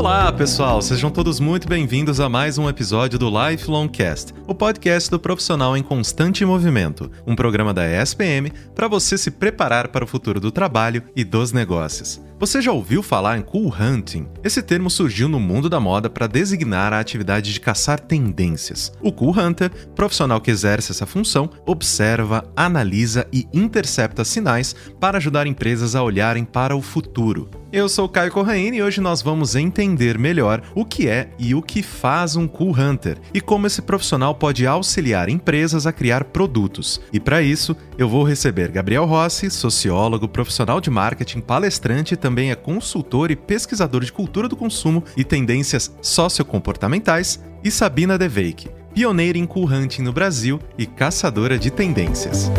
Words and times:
Olá, 0.00 0.32
pessoal! 0.32 0.80
Sejam 0.80 1.10
todos 1.10 1.38
muito 1.38 1.68
bem-vindos 1.68 2.20
a 2.20 2.28
mais 2.28 2.56
um 2.56 2.66
episódio 2.66 3.18
do 3.18 3.28
Lifelong 3.28 3.86
Cast, 3.86 4.32
o 4.46 4.54
podcast 4.54 5.10
do 5.10 5.20
profissional 5.20 5.76
em 5.76 5.82
constante 5.82 6.42
movimento, 6.42 7.10
um 7.26 7.36
programa 7.36 7.74
da 7.74 7.86
ESPM 7.86 8.50
para 8.74 8.88
você 8.88 9.18
se 9.18 9.30
preparar 9.30 9.88
para 9.88 10.02
o 10.02 10.08
futuro 10.08 10.40
do 10.40 10.50
trabalho 10.50 11.02
e 11.14 11.22
dos 11.22 11.52
negócios. 11.52 12.18
Você 12.40 12.62
já 12.62 12.72
ouviu 12.72 13.02
falar 13.02 13.36
em 13.36 13.42
cool 13.42 13.70
hunting? 13.78 14.26
Esse 14.42 14.62
termo 14.62 14.88
surgiu 14.88 15.28
no 15.28 15.38
mundo 15.38 15.68
da 15.68 15.78
moda 15.78 16.08
para 16.08 16.26
designar 16.26 16.90
a 16.90 16.98
atividade 16.98 17.52
de 17.52 17.60
caçar 17.60 18.00
tendências. 18.00 18.90
O 19.02 19.12
cool 19.12 19.38
hunter, 19.38 19.70
profissional 19.94 20.40
que 20.40 20.50
exerce 20.50 20.90
essa 20.90 21.04
função, 21.04 21.50
observa, 21.66 22.50
analisa 22.56 23.26
e 23.30 23.46
intercepta 23.52 24.24
sinais 24.24 24.74
para 24.98 25.18
ajudar 25.18 25.46
empresas 25.46 25.94
a 25.94 26.02
olharem 26.02 26.42
para 26.42 26.74
o 26.74 26.80
futuro. 26.80 27.50
Eu 27.72 27.88
sou 27.88 28.08
Caio 28.08 28.32
Corraine 28.32 28.78
e 28.78 28.82
hoje 28.82 29.00
nós 29.00 29.22
vamos 29.22 29.54
entender 29.54 30.18
melhor 30.18 30.60
o 30.74 30.84
que 30.84 31.08
é 31.08 31.30
e 31.38 31.54
o 31.54 31.62
que 31.62 31.84
faz 31.84 32.34
um 32.34 32.48
Cool 32.48 32.76
Hunter 32.76 33.16
e 33.32 33.40
como 33.40 33.64
esse 33.64 33.80
profissional 33.80 34.34
pode 34.34 34.66
auxiliar 34.66 35.28
empresas 35.28 35.86
a 35.86 35.92
criar 35.92 36.24
produtos. 36.24 37.00
E 37.12 37.20
para 37.20 37.40
isso, 37.42 37.76
eu 37.96 38.08
vou 38.08 38.24
receber 38.24 38.72
Gabriel 38.72 39.04
Rossi, 39.04 39.48
sociólogo, 39.50 40.26
profissional 40.26 40.80
de 40.80 40.90
marketing, 40.90 41.40
palestrante 41.40 42.14
e 42.14 42.16
também 42.16 42.29
é 42.38 42.54
consultor 42.54 43.30
e 43.30 43.36
pesquisador 43.36 44.04
de 44.04 44.12
cultura 44.12 44.48
do 44.48 44.56
consumo 44.56 45.02
e 45.16 45.24
tendências 45.24 45.94
sociocomportamentais, 46.00 47.42
e 47.62 47.70
Sabina 47.70 48.16
Deveik, 48.16 48.70
pioneira 48.94 49.36
em 49.36 49.44
Cool 49.44 49.70
Hunting 49.70 50.02
no 50.02 50.12
Brasil 50.12 50.58
e 50.78 50.86
caçadora 50.86 51.58
de 51.58 51.70
tendências. 51.70 52.50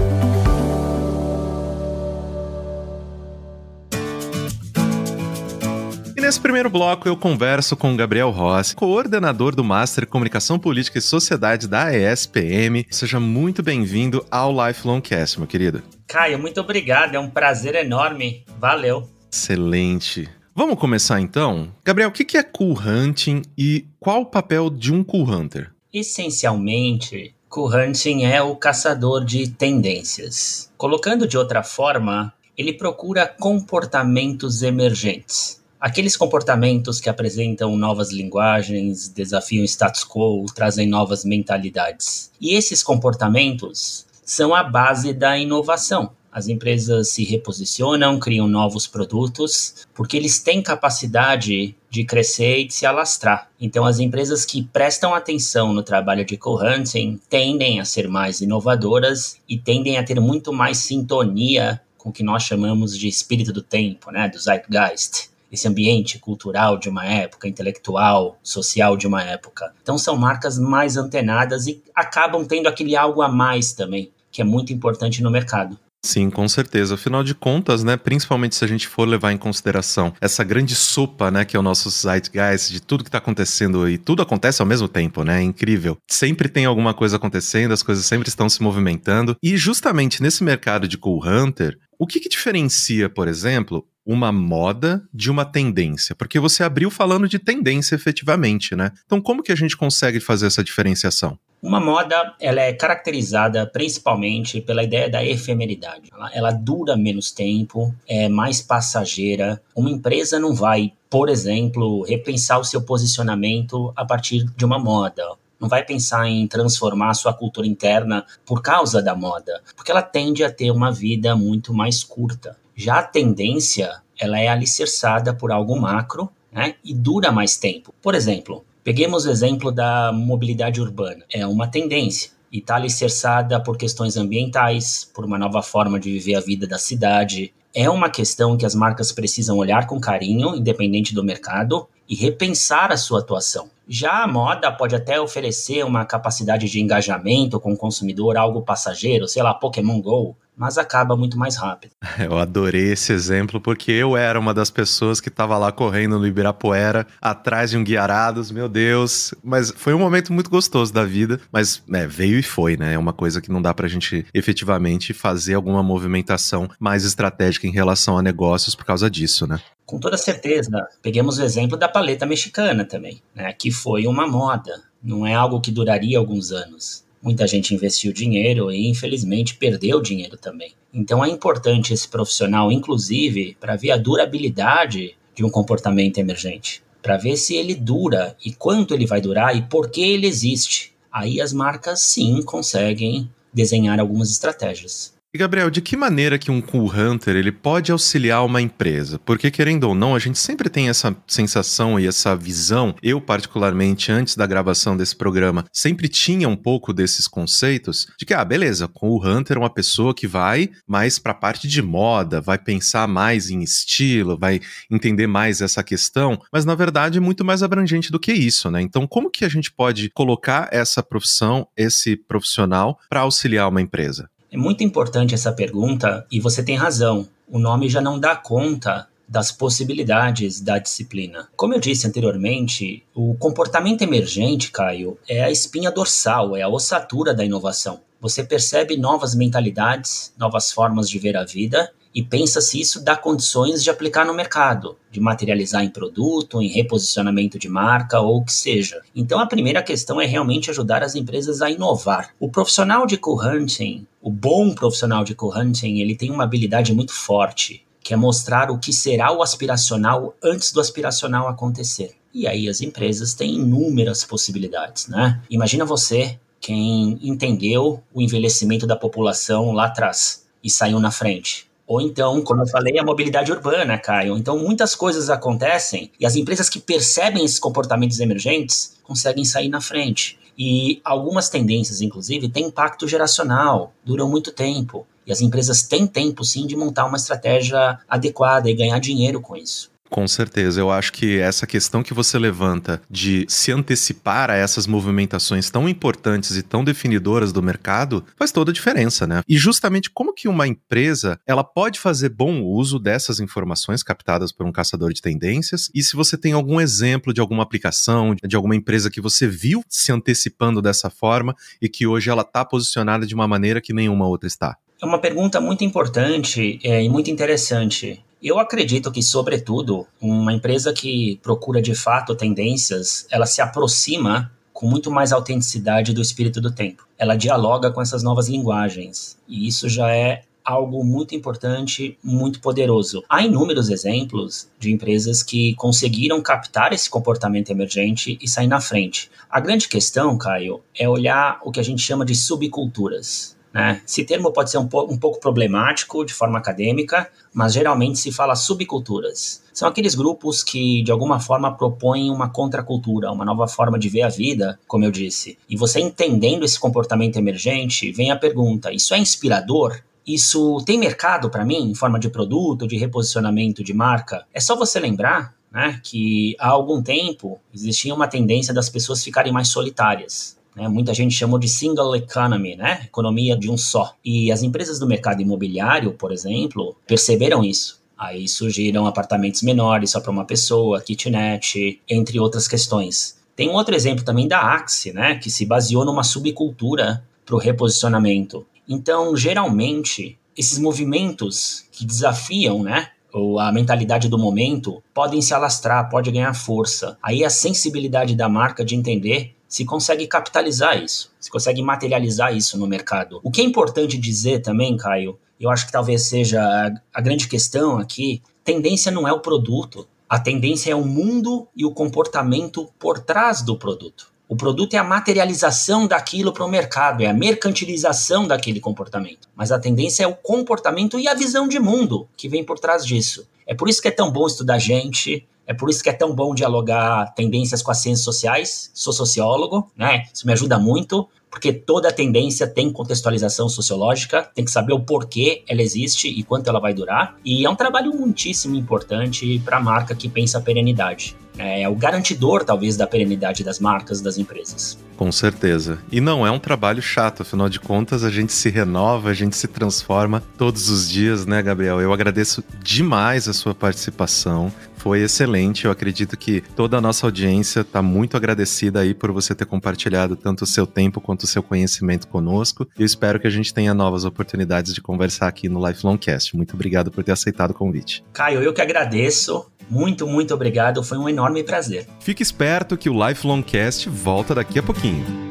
nesse 6.31 6.39
primeiro 6.39 6.69
bloco 6.69 7.09
eu 7.09 7.17
converso 7.17 7.75
com 7.75 7.93
Gabriel 7.97 8.29
Rossi, 8.29 8.73
coordenador 8.73 9.53
do 9.53 9.65
Master 9.65 10.07
Comunicação 10.07 10.57
Política 10.57 10.97
e 10.97 11.01
Sociedade 11.01 11.67
da 11.67 11.93
ESPM. 11.93 12.87
Seja 12.89 13.19
muito 13.19 13.61
bem-vindo 13.61 14.25
ao 14.31 14.49
Lifelong 14.49 15.01
Cast, 15.01 15.37
meu 15.37 15.45
querido. 15.45 15.83
Caio, 16.07 16.39
muito 16.39 16.61
obrigado, 16.61 17.15
é 17.15 17.19
um 17.19 17.29
prazer 17.29 17.75
enorme. 17.75 18.45
Valeu. 18.57 19.09
Excelente. 19.31 20.29
Vamos 20.53 20.77
começar 20.77 21.21
então? 21.21 21.71
Gabriel, 21.83 22.09
o 22.09 22.11
que 22.11 22.37
é 22.37 22.43
cool 22.43 22.77
hunting 22.77 23.41
e 23.57 23.85
qual 23.99 24.21
o 24.21 24.25
papel 24.25 24.69
de 24.69 24.93
um 24.93 25.03
cool 25.03 25.29
hunter? 25.29 25.71
Essencialmente, 25.93 27.33
cool 27.49 27.73
hunting 27.73 28.23
é 28.23 28.41
o 28.41 28.55
caçador 28.55 29.23
de 29.23 29.49
tendências. 29.49 30.71
Colocando 30.77 31.27
de 31.27 31.37
outra 31.37 31.63
forma, 31.63 32.33
ele 32.57 32.73
procura 32.73 33.27
comportamentos 33.27 34.61
emergentes 34.61 35.61
Aqueles 35.81 36.15
comportamentos 36.15 36.99
que 37.01 37.09
apresentam 37.09 37.75
novas 37.75 38.11
linguagens, 38.11 39.09
desafiam 39.09 39.65
status 39.65 40.05
quo, 40.05 40.45
trazem 40.53 40.87
novas 40.87 41.25
mentalidades. 41.25 42.31
E 42.39 42.53
esses 42.53 42.83
comportamentos 42.83 44.05
são 44.23 44.53
a 44.53 44.63
base 44.63 45.11
da 45.11 45.35
inovação. 45.39 46.11
As 46.31 46.47
empresas 46.47 47.09
se 47.09 47.23
reposicionam, 47.23 48.19
criam 48.19 48.47
novos 48.47 48.87
produtos, 48.87 49.85
porque 49.93 50.15
eles 50.15 50.39
têm 50.39 50.61
capacidade 50.61 51.75
de 51.89 52.05
crescer 52.05 52.59
e 52.59 52.67
de 52.67 52.73
se 52.73 52.85
alastrar. 52.85 53.49
Então, 53.59 53.85
as 53.85 53.99
empresas 53.99 54.45
que 54.45 54.63
prestam 54.63 55.13
atenção 55.13 55.73
no 55.73 55.83
trabalho 55.83 56.23
de 56.23 56.37
co-hunting 56.37 57.19
tendem 57.29 57.81
a 57.81 57.85
ser 57.85 58.07
mais 58.07 58.39
inovadoras 58.39 59.37
e 59.47 59.57
tendem 59.57 59.97
a 59.97 60.03
ter 60.03 60.19
muito 60.21 60.53
mais 60.53 60.77
sintonia 60.77 61.81
com 61.97 62.09
o 62.09 62.13
que 62.13 62.23
nós 62.23 62.43
chamamos 62.43 62.97
de 62.97 63.07
espírito 63.07 63.51
do 63.51 63.61
tempo, 63.61 64.09
né, 64.09 64.29
do 64.29 64.39
zeitgeist 64.39 65.31
esse 65.51 65.67
ambiente 65.67 66.17
cultural 66.17 66.77
de 66.77 66.87
uma 66.87 67.05
época, 67.05 67.47
intelectual, 67.47 68.37
social 68.41 68.95
de 68.95 69.05
uma 69.05 69.21
época. 69.21 69.73
Então 69.83 69.97
são 69.97 70.15
marcas 70.15 70.57
mais 70.57 70.95
antenadas 70.95 71.67
e 71.67 71.83
acabam 71.93 72.45
tendo 72.45 72.67
aquele 72.67 72.95
algo 72.95 73.21
a 73.21 73.27
mais 73.27 73.73
também, 73.73 74.11
que 74.31 74.41
é 74.41 74.45
muito 74.45 74.71
importante 74.71 75.21
no 75.21 75.29
mercado. 75.29 75.77
Sim, 76.03 76.29
com 76.31 76.47
certeza. 76.47 76.95
Afinal 76.95 77.23
de 77.23 77.35
contas, 77.35 77.83
né, 77.83 77.95
principalmente 77.95 78.55
se 78.55 78.65
a 78.65 78.67
gente 78.67 78.87
for 78.87 79.07
levar 79.07 79.31
em 79.31 79.37
consideração 79.37 80.11
essa 80.19 80.43
grande 80.43 80.75
sopa, 80.75 81.29
né, 81.29 81.45
que 81.45 81.55
é 81.55 81.59
o 81.59 81.63
nosso 81.63 81.89
zeitgeist 81.89 82.71
de 82.71 82.81
tudo 82.81 83.03
que 83.03 83.07
está 83.07 83.19
acontecendo 83.19 83.87
e 83.87 83.97
tudo 83.97 84.21
acontece 84.23 84.61
ao 84.61 84.67
mesmo 84.67 84.87
tempo, 84.87 85.23
né? 85.23 85.39
É 85.39 85.43
incrível. 85.43 85.97
Sempre 86.09 86.49
tem 86.49 86.65
alguma 86.65 86.93
coisa 86.93 87.17
acontecendo, 87.17 87.71
as 87.71 87.83
coisas 87.83 88.05
sempre 88.05 88.29
estão 88.29 88.49
se 88.49 88.61
movimentando. 88.63 89.35
E 89.43 89.55
justamente 89.57 90.21
nesse 90.23 90.43
mercado 90.43 90.87
de 90.87 90.97
cool 90.97 91.21
hunter, 91.23 91.77
o 92.01 92.07
que, 92.07 92.19
que 92.19 92.27
diferencia, 92.27 93.07
por 93.07 93.27
exemplo, 93.27 93.87
uma 94.03 94.31
moda 94.31 95.07
de 95.13 95.29
uma 95.29 95.45
tendência? 95.45 96.15
Porque 96.15 96.39
você 96.39 96.63
abriu 96.63 96.89
falando 96.89 97.29
de 97.29 97.37
tendência 97.37 97.93
efetivamente, 97.93 98.75
né? 98.75 98.91
Então, 99.05 99.21
como 99.21 99.43
que 99.43 99.51
a 99.51 99.55
gente 99.55 99.77
consegue 99.77 100.19
fazer 100.19 100.47
essa 100.47 100.63
diferenciação? 100.63 101.37
Uma 101.61 101.79
moda, 101.79 102.35
ela 102.41 102.59
é 102.59 102.73
caracterizada 102.73 103.67
principalmente 103.67 104.59
pela 104.59 104.83
ideia 104.83 105.11
da 105.11 105.23
efemeridade. 105.23 106.09
Ela, 106.11 106.31
ela 106.33 106.51
dura 106.51 106.97
menos 106.97 107.29
tempo, 107.29 107.93
é 108.07 108.27
mais 108.27 108.63
passageira. 108.63 109.61
Uma 109.75 109.91
empresa 109.91 110.39
não 110.39 110.55
vai, 110.55 110.93
por 111.07 111.29
exemplo, 111.29 112.01
repensar 112.01 112.57
o 112.57 112.63
seu 112.65 112.81
posicionamento 112.81 113.93
a 113.95 114.03
partir 114.03 114.43
de 114.57 114.65
uma 114.65 114.79
moda 114.79 115.23
não 115.61 115.69
vai 115.69 115.85
pensar 115.85 116.27
em 116.27 116.47
transformar 116.47 117.11
a 117.11 117.13
sua 117.13 117.33
cultura 117.33 117.67
interna 117.67 118.25
por 118.43 118.63
causa 118.63 119.01
da 119.01 119.15
moda, 119.15 119.61
porque 119.75 119.91
ela 119.91 120.01
tende 120.01 120.43
a 120.43 120.51
ter 120.51 120.71
uma 120.71 120.91
vida 120.91 121.35
muito 121.35 121.71
mais 121.71 122.03
curta. 122.03 122.57
Já 122.75 122.99
a 122.99 123.03
tendência, 123.03 124.01
ela 124.19 124.39
é 124.39 124.47
alicerçada 124.47 125.33
por 125.35 125.51
algo 125.51 125.79
macro, 125.79 126.31
né, 126.51 126.75
e 126.83 126.93
dura 126.93 127.31
mais 127.31 127.57
tempo. 127.57 127.93
Por 128.01 128.15
exemplo, 128.15 128.65
peguemos 128.83 129.25
o 129.25 129.29
exemplo 129.29 129.71
da 129.71 130.11
mobilidade 130.11 130.81
urbana. 130.81 131.23
É 131.31 131.45
uma 131.45 131.67
tendência 131.67 132.31
e 132.51 132.57
está 132.57 132.75
alicerçada 132.75 133.61
por 133.61 133.77
questões 133.77 134.17
ambientais, 134.17 135.09
por 135.13 135.23
uma 135.23 135.37
nova 135.37 135.61
forma 135.61 135.99
de 135.99 136.11
viver 136.11 136.35
a 136.35 136.41
vida 136.41 136.67
da 136.67 136.77
cidade. 136.77 137.53
É 137.73 137.89
uma 137.89 138.09
questão 138.09 138.57
que 138.57 138.65
as 138.65 138.75
marcas 138.75 139.11
precisam 139.13 139.57
olhar 139.57 139.87
com 139.87 139.99
carinho, 139.99 140.55
independente 140.55 141.15
do 141.15 141.23
mercado, 141.23 141.87
e 142.11 142.15
repensar 142.15 142.91
a 142.91 142.97
sua 142.97 143.19
atuação. 143.19 143.69
Já 143.87 144.23
a 144.23 144.27
moda 144.27 144.69
pode 144.69 144.93
até 144.93 145.19
oferecer 145.19 145.85
uma 145.85 146.03
capacidade 146.03 146.69
de 146.69 146.81
engajamento 146.81 147.57
com 147.57 147.71
o 147.71 147.77
consumidor, 147.77 148.35
algo 148.35 148.61
passageiro, 148.61 149.29
sei 149.29 149.41
lá, 149.41 149.53
Pokémon 149.53 150.01
Go, 150.01 150.35
mas 150.57 150.77
acaba 150.77 151.15
muito 151.15 151.39
mais 151.39 151.55
rápido. 151.55 151.91
Eu 152.19 152.37
adorei 152.37 152.91
esse 152.91 153.13
exemplo 153.13 153.59
porque 153.59 153.91
eu 153.91 154.15
era 154.15 154.39
uma 154.39 154.53
das 154.53 154.69
pessoas 154.69 155.19
que 155.19 155.29
estava 155.29 155.57
lá 155.57 155.71
correndo 155.71 156.19
no 156.19 156.27
Ibirapuera, 156.27 157.07
atrás 157.21 157.71
de 157.71 157.77
um 157.77 157.83
guiarados, 157.83 158.51
meu 158.51 158.69
Deus. 158.69 159.33
Mas 159.43 159.73
foi 159.75 159.93
um 159.93 159.99
momento 159.99 160.31
muito 160.31 160.49
gostoso 160.49 160.93
da 160.93 161.03
vida, 161.03 161.39
mas 161.51 161.81
é, 161.91 162.05
veio 162.05 162.37
e 162.37 162.43
foi, 162.43 162.77
né? 162.77 162.93
É 162.93 162.97
uma 162.97 163.13
coisa 163.13 163.41
que 163.41 163.51
não 163.51 163.61
dá 163.61 163.73
pra 163.73 163.87
gente 163.87 164.25
efetivamente 164.33 165.13
fazer 165.13 165.55
alguma 165.55 165.81
movimentação 165.81 166.69
mais 166.79 167.05
estratégica 167.05 167.65
em 167.65 167.71
relação 167.71 168.17
a 168.17 168.21
negócios 168.21 168.75
por 168.75 168.85
causa 168.85 169.09
disso, 169.09 169.47
né? 169.47 169.59
Com 169.91 169.99
toda 169.99 170.15
certeza. 170.15 170.87
Peguemos 171.01 171.37
o 171.37 171.43
exemplo 171.43 171.75
da 171.75 171.89
paleta 171.89 172.25
mexicana 172.25 172.85
também, 172.85 173.21
né, 173.35 173.51
que 173.51 173.69
foi 173.69 174.07
uma 174.07 174.25
moda, 174.25 174.81
não 175.03 175.27
é 175.27 175.33
algo 175.33 175.59
que 175.59 175.69
duraria 175.69 176.17
alguns 176.17 176.53
anos. 176.53 177.03
Muita 177.21 177.45
gente 177.45 177.75
investiu 177.75 178.13
dinheiro 178.13 178.71
e, 178.71 178.87
infelizmente, 178.87 179.55
perdeu 179.55 180.01
dinheiro 180.01 180.37
também. 180.37 180.75
Então 180.93 181.25
é 181.25 181.27
importante 181.27 181.93
esse 181.93 182.07
profissional, 182.07 182.71
inclusive, 182.71 183.57
para 183.59 183.75
ver 183.75 183.91
a 183.91 183.97
durabilidade 183.97 185.17
de 185.35 185.43
um 185.43 185.49
comportamento 185.49 186.19
emergente, 186.19 186.81
para 187.01 187.17
ver 187.17 187.35
se 187.35 187.57
ele 187.57 187.75
dura 187.75 188.37
e 188.45 188.53
quanto 188.53 188.93
ele 188.93 189.05
vai 189.05 189.19
durar 189.19 189.57
e 189.57 189.63
por 189.63 189.89
que 189.89 190.01
ele 190.01 190.25
existe. 190.25 190.93
Aí 191.11 191.41
as 191.41 191.51
marcas 191.51 191.99
sim 191.99 192.41
conseguem 192.43 193.29
desenhar 193.53 193.99
algumas 193.99 194.31
estratégias. 194.31 195.13
E 195.33 195.37
Gabriel, 195.37 195.69
de 195.69 195.79
que 195.79 195.95
maneira 195.95 196.37
que 196.37 196.51
um 196.51 196.59
cool 196.59 196.91
hunter 196.93 197.37
ele 197.37 197.53
pode 197.53 197.89
auxiliar 197.89 198.43
uma 198.43 198.61
empresa? 198.61 199.17
Porque 199.17 199.49
querendo 199.49 199.85
ou 199.85 199.95
não, 199.95 200.13
a 200.13 200.19
gente 200.19 200.37
sempre 200.37 200.69
tem 200.69 200.89
essa 200.89 201.15
sensação 201.25 201.97
e 201.97 202.05
essa 202.05 202.35
visão. 202.35 202.93
Eu 203.01 203.21
particularmente 203.21 204.11
antes 204.11 204.35
da 204.35 204.45
gravação 204.45 204.97
desse 204.97 205.15
programa 205.15 205.63
sempre 205.71 206.09
tinha 206.09 206.49
um 206.49 206.55
pouco 206.57 206.91
desses 206.91 207.29
conceitos 207.29 208.07
de 208.19 208.25
que 208.25 208.33
ah, 208.33 208.43
beleza, 208.43 208.89
cool 208.89 209.25
hunter 209.25 209.55
é 209.55 209.59
uma 209.61 209.73
pessoa 209.73 210.13
que 210.13 210.27
vai 210.27 210.69
mais 210.85 211.17
para 211.17 211.31
a 211.31 211.35
parte 211.35 211.65
de 211.65 211.81
moda, 211.81 212.41
vai 212.41 212.57
pensar 212.57 213.07
mais 213.07 213.49
em 213.49 213.61
estilo, 213.61 214.37
vai 214.37 214.59
entender 214.91 215.27
mais 215.27 215.61
essa 215.61 215.81
questão, 215.81 216.41
mas 216.51 216.65
na 216.65 216.75
verdade 216.75 217.19
é 217.19 217.21
muito 217.21 217.45
mais 217.45 217.63
abrangente 217.63 218.11
do 218.11 218.19
que 218.19 218.33
isso, 218.33 218.69
né? 218.69 218.81
Então, 218.81 219.07
como 219.07 219.31
que 219.31 219.45
a 219.45 219.49
gente 219.49 219.71
pode 219.71 220.09
colocar 220.09 220.67
essa 220.73 221.01
profissão, 221.01 221.65
esse 221.77 222.17
profissional 222.17 222.99
para 223.09 223.21
auxiliar 223.21 223.69
uma 223.69 223.81
empresa? 223.81 224.29
É 224.53 224.57
muito 224.57 224.83
importante 224.83 225.33
essa 225.33 225.53
pergunta 225.53 226.27
e 226.29 226.37
você 226.37 226.61
tem 226.61 226.75
razão. 226.75 227.25
O 227.47 227.57
nome 227.57 227.87
já 227.87 228.01
não 228.01 228.19
dá 228.19 228.35
conta 228.35 229.07
das 229.25 229.49
possibilidades 229.49 230.59
da 230.59 230.77
disciplina. 230.77 231.47
Como 231.55 231.73
eu 231.73 231.79
disse 231.79 232.05
anteriormente, 232.05 233.01
o 233.15 233.33
comportamento 233.35 234.01
emergente, 234.01 234.69
Caio, 234.69 235.17
é 235.25 235.41
a 235.41 235.49
espinha 235.49 235.89
dorsal, 235.89 236.53
é 236.53 236.63
a 236.63 236.67
ossatura 236.67 237.33
da 237.33 237.45
inovação. 237.45 238.01
Você 238.19 238.43
percebe 238.43 238.97
novas 238.97 239.33
mentalidades, 239.33 240.33
novas 240.37 240.69
formas 240.69 241.09
de 241.09 241.17
ver 241.17 241.37
a 241.37 241.45
vida 241.45 241.89
e 242.13 242.21
pensa 242.21 242.59
se 242.59 242.79
isso 242.79 243.03
dá 243.03 243.15
condições 243.15 243.83
de 243.83 243.89
aplicar 243.89 244.25
no 244.25 244.33
mercado, 244.33 244.97
de 245.09 245.19
materializar 245.19 245.83
em 245.83 245.89
produto, 245.89 246.61
em 246.61 246.67
reposicionamento 246.67 247.57
de 247.57 247.69
marca 247.69 248.19
ou 248.19 248.37
o 248.37 248.45
que 248.45 248.53
seja. 248.53 249.01
Então 249.15 249.39
a 249.39 249.47
primeira 249.47 249.81
questão 249.81 250.19
é 250.19 250.25
realmente 250.25 250.69
ajudar 250.69 251.03
as 251.03 251.15
empresas 251.15 251.61
a 251.61 251.69
inovar. 251.69 252.33
O 252.39 252.49
profissional 252.49 253.05
de 253.05 253.17
co-hunting, 253.17 254.05
o 254.21 254.29
bom 254.29 254.73
profissional 254.73 255.23
de 255.23 255.35
co-hunting, 255.35 255.99
ele 255.99 256.15
tem 256.15 256.31
uma 256.31 256.43
habilidade 256.43 256.93
muito 256.93 257.13
forte, 257.13 257.85
que 258.03 258.13
é 258.13 258.17
mostrar 258.17 258.69
o 258.69 258.77
que 258.77 258.91
será 258.91 259.31
o 259.31 259.41
aspiracional 259.41 260.35
antes 260.43 260.71
do 260.71 260.81
aspiracional 260.81 261.47
acontecer. 261.47 262.15
E 262.33 262.47
aí 262.47 262.67
as 262.67 262.81
empresas 262.81 263.33
têm 263.33 263.55
inúmeras 263.55 264.23
possibilidades, 264.23 265.07
né? 265.07 265.41
Imagina 265.49 265.85
você 265.85 266.39
quem 266.59 267.17
entendeu 267.21 268.01
o 268.13 268.21
envelhecimento 268.21 268.85
da 268.85 268.95
população 268.95 269.71
lá 269.71 269.87
atrás 269.87 270.45
e 270.63 270.69
saiu 270.69 270.99
na 270.99 271.11
frente 271.11 271.70
ou 271.91 271.99
então, 271.99 272.41
como 272.41 272.61
eu 272.61 272.67
falei, 272.67 272.97
a 272.97 273.03
mobilidade 273.03 273.51
urbana, 273.51 273.97
Caio. 273.97 274.37
Então, 274.37 274.57
muitas 274.57 274.95
coisas 274.95 275.29
acontecem 275.29 276.09
e 276.17 276.25
as 276.25 276.37
empresas 276.37 276.69
que 276.69 276.79
percebem 276.79 277.43
esses 277.43 277.59
comportamentos 277.59 278.21
emergentes 278.21 278.97
conseguem 279.03 279.43
sair 279.43 279.67
na 279.67 279.81
frente. 279.81 280.39
E 280.57 281.01
algumas 281.03 281.49
tendências, 281.49 281.99
inclusive, 281.99 282.47
têm 282.47 282.67
impacto 282.67 283.05
geracional, 283.09 283.91
duram 284.05 284.29
muito 284.29 284.53
tempo. 284.53 285.05
E 285.27 285.33
as 285.33 285.41
empresas 285.41 285.83
têm 285.83 286.07
tempo, 286.07 286.45
sim, 286.45 286.65
de 286.65 286.77
montar 286.77 287.05
uma 287.07 287.17
estratégia 287.17 287.99
adequada 288.07 288.69
e 288.69 288.73
ganhar 288.73 288.99
dinheiro 288.99 289.41
com 289.41 289.57
isso. 289.57 289.90
Com 290.11 290.27
certeza, 290.27 290.81
eu 290.81 290.91
acho 290.91 291.13
que 291.13 291.39
essa 291.39 291.65
questão 291.65 292.03
que 292.03 292.13
você 292.13 292.37
levanta 292.37 293.01
de 293.09 293.45
se 293.47 293.71
antecipar 293.71 294.51
a 294.51 294.55
essas 294.57 294.85
movimentações 294.85 295.69
tão 295.69 295.87
importantes 295.87 296.57
e 296.57 296.61
tão 296.61 296.83
definidoras 296.83 297.53
do 297.53 297.63
mercado 297.63 298.21
faz 298.35 298.51
toda 298.51 298.71
a 298.71 298.73
diferença, 298.73 299.25
né? 299.25 299.41
E 299.47 299.57
justamente 299.57 300.09
como 300.09 300.33
que 300.33 300.49
uma 300.49 300.67
empresa 300.67 301.39
ela 301.47 301.63
pode 301.63 301.97
fazer 301.97 302.27
bom 302.27 302.61
uso 302.61 302.99
dessas 302.99 303.39
informações 303.39 304.03
captadas 304.03 304.51
por 304.51 304.65
um 304.65 304.71
caçador 304.71 305.13
de 305.13 305.21
tendências 305.21 305.89
e 305.95 306.03
se 306.03 306.13
você 306.13 306.37
tem 306.37 306.51
algum 306.51 306.81
exemplo 306.81 307.33
de 307.33 307.39
alguma 307.39 307.63
aplicação, 307.63 308.35
de 308.35 308.55
alguma 308.57 308.75
empresa 308.75 309.09
que 309.09 309.21
você 309.21 309.47
viu 309.47 309.81
se 309.87 310.11
antecipando 310.11 310.81
dessa 310.81 311.09
forma 311.09 311.55
e 311.81 311.87
que 311.87 312.05
hoje 312.05 312.29
ela 312.29 312.41
está 312.41 312.65
posicionada 312.65 313.25
de 313.25 313.33
uma 313.33 313.47
maneira 313.47 313.79
que 313.79 313.93
nenhuma 313.93 314.27
outra 314.27 314.47
está. 314.47 314.75
É 315.01 315.05
uma 315.05 315.19
pergunta 315.19 315.61
muito 315.61 315.85
importante 315.85 316.81
é, 316.83 317.01
e 317.01 317.07
muito 317.07 317.31
interessante. 317.31 318.21
Eu 318.41 318.57
acredito 318.57 319.11
que, 319.11 319.21
sobretudo, 319.21 320.07
uma 320.19 320.51
empresa 320.51 320.91
que 320.91 321.39
procura 321.43 321.79
de 321.79 321.93
fato 321.93 322.33
tendências, 322.33 323.27
ela 323.29 323.45
se 323.45 323.61
aproxima 323.61 324.51
com 324.73 324.87
muito 324.87 325.11
mais 325.11 325.31
autenticidade 325.31 326.11
do 326.11 326.23
espírito 326.23 326.59
do 326.59 326.71
tempo. 326.71 327.07
Ela 327.19 327.35
dialoga 327.35 327.91
com 327.91 328.01
essas 328.01 328.23
novas 328.23 328.49
linguagens. 328.49 329.37
E 329.47 329.67
isso 329.67 329.87
já 329.87 330.09
é 330.09 330.41
algo 330.65 331.03
muito 331.03 331.35
importante, 331.35 332.17
muito 332.23 332.59
poderoso. 332.61 333.23
Há 333.29 333.43
inúmeros 333.43 333.89
exemplos 333.89 334.67
de 334.79 334.91
empresas 334.91 335.43
que 335.43 335.75
conseguiram 335.75 336.41
captar 336.41 336.93
esse 336.93 337.11
comportamento 337.11 337.69
emergente 337.69 338.39
e 338.41 338.47
sair 338.47 338.67
na 338.67 338.81
frente. 338.81 339.29
A 339.51 339.59
grande 339.59 339.87
questão, 339.87 340.35
Caio, 340.35 340.81
é 340.97 341.07
olhar 341.07 341.59
o 341.63 341.71
que 341.71 341.79
a 341.79 341.83
gente 341.83 342.01
chama 342.01 342.25
de 342.25 342.33
subculturas. 342.33 343.55
Né? 343.73 344.01
Esse 344.05 344.23
termo 344.23 344.51
pode 344.51 344.69
ser 344.69 344.77
um, 344.77 344.87
po 344.87 345.03
um 345.03 345.17
pouco 345.17 345.39
problemático 345.39 346.25
de 346.25 346.33
forma 346.33 346.57
acadêmica, 346.57 347.29
mas 347.53 347.73
geralmente 347.73 348.19
se 348.19 348.31
fala 348.31 348.55
subculturas. 348.55 349.63
São 349.73 349.87
aqueles 349.87 350.13
grupos 350.13 350.63
que, 350.63 351.01
de 351.03 351.11
alguma 351.11 351.39
forma, 351.39 351.75
propõem 351.75 352.29
uma 352.29 352.49
contracultura, 352.49 353.31
uma 353.31 353.45
nova 353.45 353.67
forma 353.67 353.97
de 353.97 354.09
ver 354.09 354.23
a 354.23 354.29
vida, 354.29 354.77
como 354.87 355.05
eu 355.05 355.11
disse. 355.11 355.57
E 355.69 355.77
você 355.77 355.99
entendendo 355.99 356.65
esse 356.65 356.79
comportamento 356.79 357.37
emergente, 357.37 358.11
vem 358.11 358.31
a 358.31 358.35
pergunta: 358.35 358.91
isso 358.91 359.13
é 359.13 359.17
inspirador? 359.17 360.01
Isso 360.27 360.81
tem 360.85 360.99
mercado 360.99 361.49
para 361.49 361.65
mim 361.65 361.91
em 361.91 361.95
forma 361.95 362.19
de 362.19 362.29
produto, 362.29 362.87
de 362.87 362.97
reposicionamento 362.97 363.83
de 363.83 363.93
marca? 363.93 364.45
É 364.53 364.59
só 364.59 364.75
você 364.75 364.99
lembrar 364.99 365.55
né, 365.71 365.99
que 366.03 366.55
há 366.59 366.67
algum 366.67 367.01
tempo 367.01 367.59
existia 367.73 368.13
uma 368.13 368.27
tendência 368.27 368.73
das 368.73 368.89
pessoas 368.89 369.23
ficarem 369.23 369.51
mais 369.51 369.69
solitárias. 369.69 370.59
Né? 370.75 370.87
Muita 370.87 371.13
gente 371.13 371.35
chamou 371.35 371.59
de 371.59 371.67
single 371.67 372.15
economy, 372.15 372.75
né? 372.75 373.01
economia 373.05 373.57
de 373.57 373.69
um 373.69 373.77
só. 373.77 374.13
E 374.23 374.51
as 374.51 374.63
empresas 374.63 374.99
do 374.99 375.07
mercado 375.07 375.41
imobiliário, 375.41 376.13
por 376.13 376.31
exemplo, 376.31 376.95
perceberam 377.05 377.63
isso. 377.63 378.01
Aí 378.17 378.47
surgiram 378.47 379.07
apartamentos 379.07 379.63
menores 379.63 380.11
só 380.11 380.19
para 380.19 380.31
uma 380.31 380.45
pessoa, 380.45 381.01
kitnet, 381.01 381.99
entre 382.07 382.39
outras 382.39 382.67
questões. 382.67 383.41
Tem 383.55 383.67
um 383.67 383.73
outro 383.73 383.95
exemplo 383.95 384.23
também 384.23 384.47
da 384.47 384.59
Axe, 384.59 385.11
né, 385.11 385.35
que 385.35 385.49
se 385.49 385.65
baseou 385.65 386.05
numa 386.05 386.23
subcultura 386.23 387.23
para 387.45 387.55
o 387.55 387.59
reposicionamento. 387.59 388.65
Então, 388.87 389.35
geralmente, 389.35 390.37
esses 390.55 390.77
movimentos 390.77 391.85
que 391.91 392.05
desafiam, 392.05 392.83
né, 392.83 393.09
ou 393.33 393.59
a 393.59 393.71
mentalidade 393.71 394.29
do 394.29 394.37
momento, 394.37 395.01
podem 395.13 395.41
se 395.41 395.53
alastrar, 395.53 396.09
pode 396.09 396.29
ganhar 396.31 396.53
força. 396.53 397.17
Aí 397.23 397.43
a 397.43 397.49
sensibilidade 397.49 398.35
da 398.35 398.49
marca 398.49 398.83
de 398.83 398.95
entender 398.95 399.55
se 399.71 399.85
consegue 399.85 400.27
capitalizar 400.27 401.01
isso, 401.01 401.31
se 401.39 401.49
consegue 401.49 401.81
materializar 401.81 402.53
isso 402.53 402.77
no 402.77 402.85
mercado. 402.85 403.39
O 403.41 403.49
que 403.49 403.61
é 403.61 403.63
importante 403.63 404.17
dizer 404.17 404.59
também, 404.59 404.97
Caio, 404.97 405.39
eu 405.57 405.69
acho 405.69 405.85
que 405.85 405.93
talvez 405.93 406.23
seja 406.23 406.61
a, 406.61 406.91
a 407.13 407.21
grande 407.21 407.47
questão 407.47 407.97
aqui, 407.97 408.43
tendência 408.65 409.09
não 409.09 409.25
é 409.25 409.31
o 409.31 409.39
produto, 409.39 410.05
a 410.27 410.37
tendência 410.37 410.91
é 410.91 410.95
o 410.95 411.05
mundo 411.05 411.69
e 411.73 411.85
o 411.85 411.91
comportamento 411.91 412.91
por 412.99 413.19
trás 413.19 413.61
do 413.61 413.77
produto. 413.77 414.29
O 414.45 414.57
produto 414.57 414.93
é 414.93 414.97
a 414.97 415.05
materialização 415.05 416.05
daquilo 416.05 416.51
para 416.51 416.65
o 416.65 416.69
mercado, 416.69 417.23
é 417.23 417.27
a 417.27 417.33
mercantilização 417.33 418.45
daquele 418.45 418.81
comportamento. 418.81 419.47
Mas 419.55 419.71
a 419.71 419.79
tendência 419.79 420.25
é 420.25 420.27
o 420.27 420.35
comportamento 420.35 421.17
e 421.17 421.29
a 421.29 421.33
visão 421.33 421.65
de 421.69 421.79
mundo 421.79 422.27
que 422.35 422.49
vem 422.49 422.61
por 422.61 422.77
trás 422.77 423.05
disso. 423.05 423.47
É 423.71 423.73
por 423.73 423.87
isso 423.87 424.01
que 424.01 424.09
é 424.09 424.11
tão 424.11 424.29
bom 424.29 424.45
estudar 424.47 424.79
gente, 424.79 425.47
é 425.65 425.73
por 425.73 425.89
isso 425.89 426.03
que 426.03 426.09
é 426.09 426.13
tão 426.13 426.35
bom 426.35 426.53
dialogar 426.53 427.33
tendências 427.33 427.81
com 427.81 427.89
as 427.89 427.99
ciências 427.99 428.25
sociais. 428.25 428.91
Sou 428.93 429.13
sociólogo, 429.13 429.89
né? 429.95 430.23
Isso 430.33 430.45
me 430.45 430.51
ajuda 430.51 430.77
muito, 430.77 431.25
porque 431.49 431.71
toda 431.71 432.11
tendência 432.11 432.67
tem 432.67 432.91
contextualização 432.91 433.69
sociológica, 433.69 434.43
tem 434.53 434.65
que 434.65 434.71
saber 434.71 434.91
o 434.91 434.99
porquê 434.99 435.63
ela 435.69 435.81
existe 435.81 436.27
e 436.27 436.43
quanto 436.43 436.67
ela 436.67 436.81
vai 436.81 436.93
durar. 436.93 437.37
E 437.45 437.65
é 437.65 437.69
um 437.69 437.75
trabalho 437.75 438.13
muitíssimo 438.13 438.75
importante 438.75 439.61
para 439.63 439.77
a 439.77 439.81
marca 439.81 440.13
que 440.13 440.27
pensa 440.27 440.57
a 440.57 440.61
perenidade. 440.61 441.37
É 441.57 441.87
o 441.87 441.95
garantidor, 441.95 442.63
talvez, 442.63 442.95
da 442.95 443.05
perenidade 443.05 443.63
das 443.63 443.79
marcas, 443.79 444.21
das 444.21 444.37
empresas. 444.37 444.97
Com 445.17 445.31
certeza. 445.31 445.99
E 446.11 446.19
não 446.19 446.47
é 446.47 446.49
um 446.49 446.57
trabalho 446.57 447.01
chato, 447.01 447.41
afinal 447.41 447.69
de 447.69 447.79
contas, 447.79 448.23
a 448.23 448.29
gente 448.29 448.51
se 448.53 448.69
renova, 448.69 449.29
a 449.29 449.33
gente 449.33 449.55
se 449.55 449.67
transforma 449.67 450.41
todos 450.57 450.89
os 450.89 451.07
dias, 451.07 451.45
né, 451.45 451.61
Gabriel? 451.61 452.01
Eu 452.01 452.11
agradeço 452.11 452.63
demais 452.81 453.47
a 453.47 453.53
sua 453.53 453.75
participação 453.75 454.71
foi 455.01 455.21
excelente. 455.21 455.85
Eu 455.85 455.91
acredito 455.91 456.37
que 456.37 456.61
toda 456.75 456.97
a 456.97 457.01
nossa 457.01 457.25
audiência 457.25 457.79
está 457.79 458.03
muito 458.03 458.37
agradecida 458.37 458.99
aí 458.99 459.15
por 459.15 459.31
você 459.31 459.55
ter 459.55 459.65
compartilhado 459.65 460.35
tanto 460.35 460.61
o 460.61 460.67
seu 460.67 460.85
tempo 460.85 461.19
quanto 461.19 461.41
o 461.41 461.47
seu 461.47 461.63
conhecimento 461.63 462.27
conosco. 462.27 462.87
Eu 462.97 463.03
espero 463.03 463.39
que 463.39 463.47
a 463.47 463.49
gente 463.49 463.73
tenha 463.73 463.95
novas 463.95 464.25
oportunidades 464.25 464.93
de 464.93 465.01
conversar 465.01 465.47
aqui 465.47 465.67
no 465.67 465.85
Lifelong 465.85 466.19
Cast. 466.19 466.55
Muito 466.55 466.75
obrigado 466.75 467.09
por 467.09 467.23
ter 467.23 467.31
aceitado 467.31 467.71
o 467.71 467.73
convite. 467.73 468.23
Caio, 468.31 468.61
eu 468.61 468.71
que 468.73 468.81
agradeço. 468.81 469.65
Muito, 469.89 470.27
muito 470.27 470.53
obrigado. 470.53 471.03
Foi 471.03 471.17
um 471.17 471.27
enorme 471.27 471.40
prazer. 471.63 472.07
Fique 472.19 472.43
esperto 472.43 472.97
que 472.97 473.09
o 473.09 473.27
Lifelong 473.27 473.61
Cast 473.61 474.07
volta 474.09 474.55
daqui 474.55 474.79
a 474.79 474.83
pouquinho. 474.83 475.50